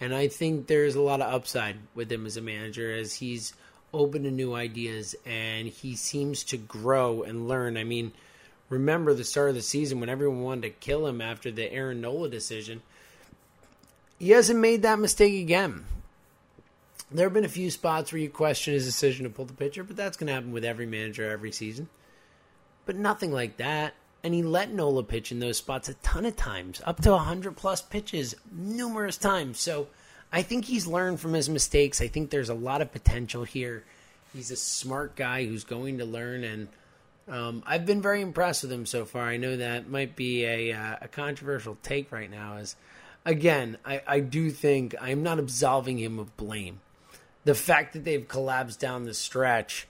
And 0.00 0.14
I 0.14 0.28
think 0.28 0.66
there's 0.66 0.94
a 0.94 1.00
lot 1.00 1.20
of 1.20 1.32
upside 1.32 1.76
with 1.94 2.10
him 2.10 2.26
as 2.26 2.36
a 2.36 2.42
manager 2.42 2.92
as 2.92 3.14
he's 3.14 3.54
open 3.94 4.24
to 4.24 4.30
new 4.30 4.54
ideas 4.54 5.14
and 5.24 5.68
he 5.68 5.94
seems 5.94 6.44
to 6.44 6.56
grow 6.56 7.22
and 7.22 7.48
learn. 7.48 7.76
I 7.76 7.84
mean, 7.84 8.12
remember 8.68 9.14
the 9.14 9.24
start 9.24 9.50
of 9.50 9.54
the 9.54 9.62
season 9.62 10.00
when 10.00 10.08
everyone 10.08 10.42
wanted 10.42 10.62
to 10.62 10.70
kill 10.70 11.06
him 11.06 11.20
after 11.20 11.50
the 11.50 11.72
Aaron 11.72 12.00
Nola 12.00 12.28
decision. 12.28 12.82
He 14.18 14.30
hasn't 14.30 14.58
made 14.58 14.82
that 14.82 14.98
mistake 14.98 15.40
again 15.40 15.84
there 17.10 17.26
have 17.26 17.34
been 17.34 17.44
a 17.44 17.48
few 17.48 17.70
spots 17.70 18.12
where 18.12 18.20
you 18.20 18.28
question 18.28 18.74
his 18.74 18.84
decision 18.84 19.24
to 19.24 19.30
pull 19.30 19.44
the 19.44 19.52
pitcher, 19.52 19.84
but 19.84 19.96
that's 19.96 20.16
going 20.16 20.26
to 20.26 20.32
happen 20.32 20.52
with 20.52 20.64
every 20.64 20.86
manager 20.86 21.28
every 21.28 21.52
season. 21.52 21.88
But 22.84 22.96
nothing 22.96 23.32
like 23.32 23.58
that. 23.58 23.94
And 24.24 24.34
he 24.34 24.42
let 24.42 24.72
Nola 24.72 25.04
pitch 25.04 25.30
in 25.30 25.38
those 25.38 25.58
spots 25.58 25.88
a 25.88 25.94
ton 25.94 26.26
of 26.26 26.34
times, 26.34 26.82
up 26.84 27.00
to 27.02 27.12
100 27.12 27.56
plus 27.56 27.80
pitches, 27.80 28.34
numerous 28.50 29.16
times. 29.16 29.60
So 29.60 29.86
I 30.32 30.42
think 30.42 30.64
he's 30.64 30.86
learned 30.86 31.20
from 31.20 31.32
his 31.32 31.48
mistakes. 31.48 32.00
I 32.00 32.08
think 32.08 32.30
there's 32.30 32.48
a 32.48 32.54
lot 32.54 32.82
of 32.82 32.90
potential 32.90 33.44
here. 33.44 33.84
He's 34.34 34.50
a 34.50 34.56
smart 34.56 35.14
guy 35.14 35.46
who's 35.46 35.62
going 35.62 35.98
to 35.98 36.04
learn, 36.04 36.42
and 36.42 36.68
um, 37.28 37.62
I've 37.66 37.86
been 37.86 38.02
very 38.02 38.20
impressed 38.20 38.62
with 38.62 38.72
him 38.72 38.84
so 38.84 39.04
far. 39.04 39.22
I 39.22 39.36
know 39.36 39.56
that 39.56 39.88
might 39.88 40.16
be 40.16 40.44
a, 40.44 40.72
uh, 40.72 40.96
a 41.02 41.08
controversial 41.08 41.78
take 41.82 42.10
right 42.10 42.30
now. 42.30 42.56
As 42.56 42.74
again, 43.24 43.78
I, 43.84 44.02
I 44.06 44.20
do 44.20 44.50
think 44.50 44.96
I'm 45.00 45.22
not 45.22 45.38
absolving 45.38 45.98
him 45.98 46.18
of 46.18 46.36
blame 46.36 46.80
the 47.46 47.54
fact 47.54 47.92
that 47.92 48.04
they've 48.04 48.26
collapsed 48.26 48.80
down 48.80 49.04
the 49.04 49.14
stretch 49.14 49.86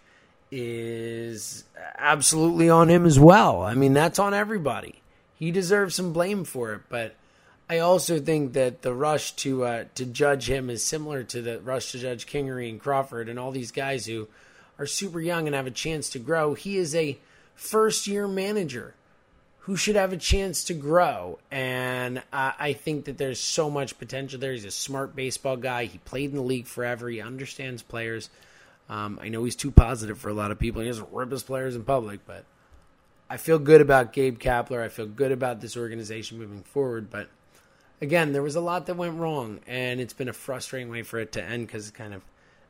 is 0.52 1.64
absolutely 1.96 2.68
on 2.68 2.90
him 2.90 3.06
as 3.06 3.18
well. 3.18 3.62
I 3.62 3.74
mean, 3.74 3.94
that's 3.94 4.18
on 4.18 4.34
everybody. 4.34 5.00
He 5.36 5.50
deserves 5.50 5.94
some 5.94 6.12
blame 6.12 6.44
for 6.44 6.74
it, 6.74 6.82
but 6.90 7.14
I 7.68 7.78
also 7.78 8.20
think 8.20 8.52
that 8.52 8.82
the 8.82 8.92
rush 8.92 9.32
to 9.36 9.64
uh, 9.64 9.84
to 9.94 10.04
judge 10.04 10.50
him 10.50 10.68
is 10.68 10.84
similar 10.84 11.24
to 11.24 11.40
the 11.40 11.58
rush 11.60 11.92
to 11.92 11.98
judge 11.98 12.26
Kingery 12.26 12.68
and 12.68 12.78
Crawford 12.78 13.26
and 13.26 13.38
all 13.38 13.52
these 13.52 13.72
guys 13.72 14.04
who 14.04 14.28
are 14.78 14.86
super 14.86 15.20
young 15.20 15.46
and 15.46 15.56
have 15.56 15.66
a 15.66 15.70
chance 15.70 16.10
to 16.10 16.18
grow. 16.18 16.52
He 16.52 16.76
is 16.76 16.94
a 16.94 17.18
first 17.54 18.06
year 18.06 18.28
manager 18.28 18.94
who 19.66 19.76
should 19.76 19.96
have 19.96 20.12
a 20.12 20.16
chance 20.16 20.62
to 20.62 20.74
grow. 20.74 21.40
And 21.50 22.22
I 22.32 22.72
think 22.72 23.06
that 23.06 23.18
there's 23.18 23.40
so 23.40 23.68
much 23.68 23.98
potential 23.98 24.38
there. 24.38 24.52
He's 24.52 24.64
a 24.64 24.70
smart 24.70 25.16
baseball 25.16 25.56
guy. 25.56 25.86
He 25.86 25.98
played 25.98 26.30
in 26.30 26.36
the 26.36 26.42
league 26.42 26.68
forever. 26.68 27.08
He 27.08 27.20
understands 27.20 27.82
players. 27.82 28.30
Um, 28.88 29.18
I 29.20 29.28
know 29.28 29.42
he's 29.42 29.56
too 29.56 29.72
positive 29.72 30.18
for 30.18 30.28
a 30.28 30.34
lot 30.34 30.52
of 30.52 30.60
people. 30.60 30.82
He 30.82 30.86
doesn't 30.86 31.08
rip 31.10 31.32
his 31.32 31.42
players 31.42 31.74
in 31.74 31.82
public, 31.82 32.20
but 32.28 32.44
I 33.28 33.38
feel 33.38 33.58
good 33.58 33.80
about 33.80 34.12
Gabe 34.12 34.38
Kapler. 34.38 34.84
I 34.84 34.88
feel 34.88 35.06
good 35.06 35.32
about 35.32 35.60
this 35.60 35.76
organization 35.76 36.38
moving 36.38 36.62
forward. 36.62 37.10
But 37.10 37.28
again, 38.00 38.32
there 38.32 38.44
was 38.44 38.54
a 38.54 38.60
lot 38.60 38.86
that 38.86 38.96
went 38.96 39.18
wrong, 39.18 39.58
and 39.66 40.00
it's 40.00 40.14
been 40.14 40.28
a 40.28 40.32
frustrating 40.32 40.90
way 40.90 41.02
for 41.02 41.18
it 41.18 41.32
to 41.32 41.42
end 41.42 41.66
because 41.66 41.88
it 41.88 41.94
kind 41.94 42.14
of, 42.14 42.22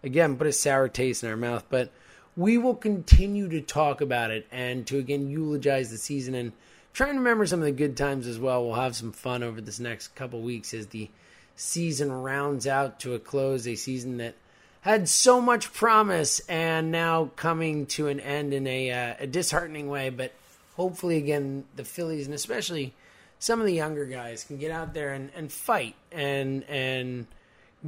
again, 0.02 0.38
put 0.38 0.46
a 0.46 0.52
sour 0.52 0.88
taste 0.88 1.22
in 1.22 1.28
our 1.28 1.36
mouth. 1.36 1.66
But 1.68 1.92
we 2.38 2.56
will 2.56 2.74
continue 2.74 3.50
to 3.50 3.60
talk 3.60 4.00
about 4.00 4.30
it 4.30 4.46
and 4.50 4.86
to 4.86 4.96
again 4.96 5.28
eulogize 5.28 5.90
the 5.90 5.98
season 5.98 6.34
and 6.34 6.52
trying 6.96 7.12
to 7.12 7.18
remember 7.18 7.44
some 7.44 7.60
of 7.60 7.66
the 7.66 7.72
good 7.72 7.94
times 7.94 8.26
as 8.26 8.38
well. 8.38 8.64
We'll 8.64 8.76
have 8.76 8.96
some 8.96 9.12
fun 9.12 9.42
over 9.42 9.60
this 9.60 9.78
next 9.78 10.14
couple 10.14 10.40
weeks 10.40 10.72
as 10.72 10.86
the 10.86 11.10
season 11.54 12.10
rounds 12.10 12.66
out 12.66 13.00
to 13.00 13.12
a 13.12 13.18
close. 13.18 13.68
A 13.68 13.74
season 13.74 14.16
that 14.16 14.34
had 14.80 15.06
so 15.06 15.42
much 15.42 15.74
promise 15.74 16.40
and 16.48 16.90
now 16.90 17.32
coming 17.36 17.84
to 17.84 18.08
an 18.08 18.18
end 18.18 18.54
in 18.54 18.66
a, 18.66 18.90
uh, 18.90 19.14
a 19.20 19.26
disheartening 19.26 19.90
way. 19.90 20.08
But 20.08 20.32
hopefully, 20.76 21.18
again, 21.18 21.64
the 21.76 21.84
Phillies 21.84 22.24
and 22.24 22.34
especially 22.34 22.94
some 23.38 23.60
of 23.60 23.66
the 23.66 23.74
younger 23.74 24.06
guys 24.06 24.44
can 24.44 24.56
get 24.56 24.70
out 24.70 24.94
there 24.94 25.12
and, 25.12 25.28
and 25.36 25.52
fight 25.52 25.96
and 26.10 26.64
and 26.64 27.26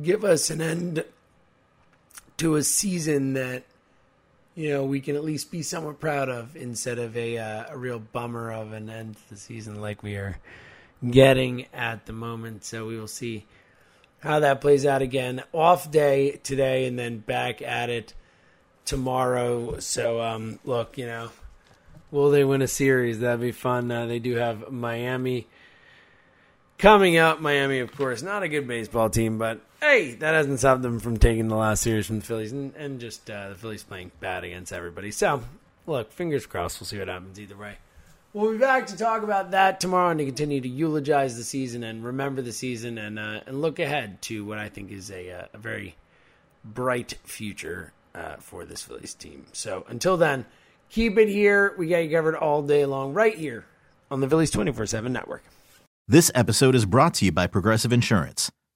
give 0.03 0.23
us 0.23 0.51
an 0.51 0.61
end 0.61 1.03
to 2.37 2.57
a 2.57 2.63
season 2.63 3.33
that 3.33 3.63
you 4.59 4.71
know, 4.71 4.83
we 4.83 5.01
can 5.01 5.15
at 5.15 5.23
least 5.23 5.53
be 5.53 5.63
somewhat 5.63 6.01
proud 6.01 6.29
of 6.29 6.57
instead 6.57 6.99
of 6.99 7.17
a 7.17 7.39
uh, 7.39 7.67
a 7.71 7.79
real 7.79 8.01
bummer 8.01 8.51
of 8.51 8.73
an 8.73 8.91
end 8.91 9.15
to 9.15 9.29
the 9.31 9.37
season 9.37 9.81
like 9.81 10.03
we 10.03 10.17
are 10.17 10.37
getting 11.09 11.67
at 11.73 12.07
the 12.07 12.13
moment. 12.13 12.65
So 12.65 12.85
we 12.85 12.99
will 12.99 13.07
see 13.07 13.47
how 14.19 14.41
that 14.41 14.61
plays 14.61 14.85
out 14.85 15.01
again. 15.01 15.45
Off 15.55 15.93
day 15.93 16.41
today, 16.43 16.87
and 16.87 16.99
then 16.99 17.19
back 17.19 17.63
at 17.63 17.89
it 17.89 18.15
tomorrow. 18.85 19.79
So 19.79 20.21
um, 20.21 20.59
look, 20.65 20.99
you 20.99 21.07
know, 21.07 21.31
will 22.11 22.33
they 22.33 22.43
win 22.43 22.61
a 22.61 22.67
series? 22.67 23.21
That'd 23.21 23.41
be 23.41 23.53
fun. 23.53 23.93
Uh, 23.93 24.07
they 24.07 24.19
do 24.19 24.35
have 24.35 24.73
Miami 24.73 25.47
coming 26.79 27.17
up. 27.17 27.41
Miami, 27.41 27.79
of 27.79 27.97
course, 27.97 28.23
not 28.23 28.43
a 28.43 28.49
good 28.49 28.67
baseball 28.67 29.09
team, 29.09 29.39
but 29.39 29.61
hey, 29.81 30.15
that 30.15 30.35
hasn't 30.35 30.59
stopped 30.59 30.83
them 30.83 31.01
from 31.01 31.17
taking 31.17 31.49
the 31.49 31.57
last 31.57 31.83
series 31.83 32.07
from 32.07 32.21
the 32.21 32.25
Phillies 32.25 32.53
and, 32.53 32.75
and 32.77 33.01
just 33.01 33.31
uh, 33.31 33.51
the 33.51 33.55
Phillies 33.55 33.83
playing 33.83 34.11
bad 34.21 34.45
against 34.45 34.73
everybody. 34.73 35.11
So, 35.11 35.43
look, 35.87 36.13
fingers 36.13 36.47
crossed. 36.47 36.81
We'll 36.81 36.87
see 36.87 36.99
what 36.99 37.09
happens 37.09 37.39
either 37.39 37.57
way. 37.57 37.77
We'll 38.35 38.53
be 38.53 38.59
back 38.59 38.87
to 38.89 38.97
talk 38.97 39.23
about 39.23 39.53
that 39.53 39.81
tomorrow 39.81 40.11
and 40.11 40.19
to 40.19 40.25
continue 40.25 40.61
to 40.61 40.69
eulogize 40.69 41.37
the 41.37 41.45
season 41.45 41.83
and 41.83 42.05
remember 42.05 42.43
the 42.43 42.53
season 42.53 42.99
and 42.99 43.19
uh, 43.19 43.41
and 43.47 43.63
look 43.63 43.79
ahead 43.79 44.21
to 44.23 44.45
what 44.45 44.59
I 44.59 44.69
think 44.69 44.93
is 44.93 45.11
a, 45.11 45.31
uh, 45.31 45.47
a 45.55 45.59
very 45.59 45.97
bright 46.63 47.15
future 47.25 47.93
uh, 48.15 48.37
for 48.37 48.67
this 48.67 48.83
Phillies 48.83 49.15
team. 49.15 49.47
So 49.53 49.87
until 49.89 50.19
then, 50.19 50.45
keep 50.91 51.17
it 51.17 51.29
here. 51.29 51.75
We 51.79 51.89
got 51.89 51.99
you 51.99 52.11
covered 52.11 52.37
all 52.37 52.63
day 52.63 52.85
long 52.85 53.15
right 53.15 53.35
here 53.35 53.65
on 54.11 54.21
the 54.21 54.29
Phillies 54.29 54.51
24 54.51 54.87
7 54.87 55.11
network. 55.11 55.43
This 56.07 56.31
episode 56.35 56.75
is 56.75 56.85
brought 56.85 57.15
to 57.15 57.25
you 57.25 57.33
by 57.33 57.47
Progressive 57.47 57.93
Insurance. 57.93 58.51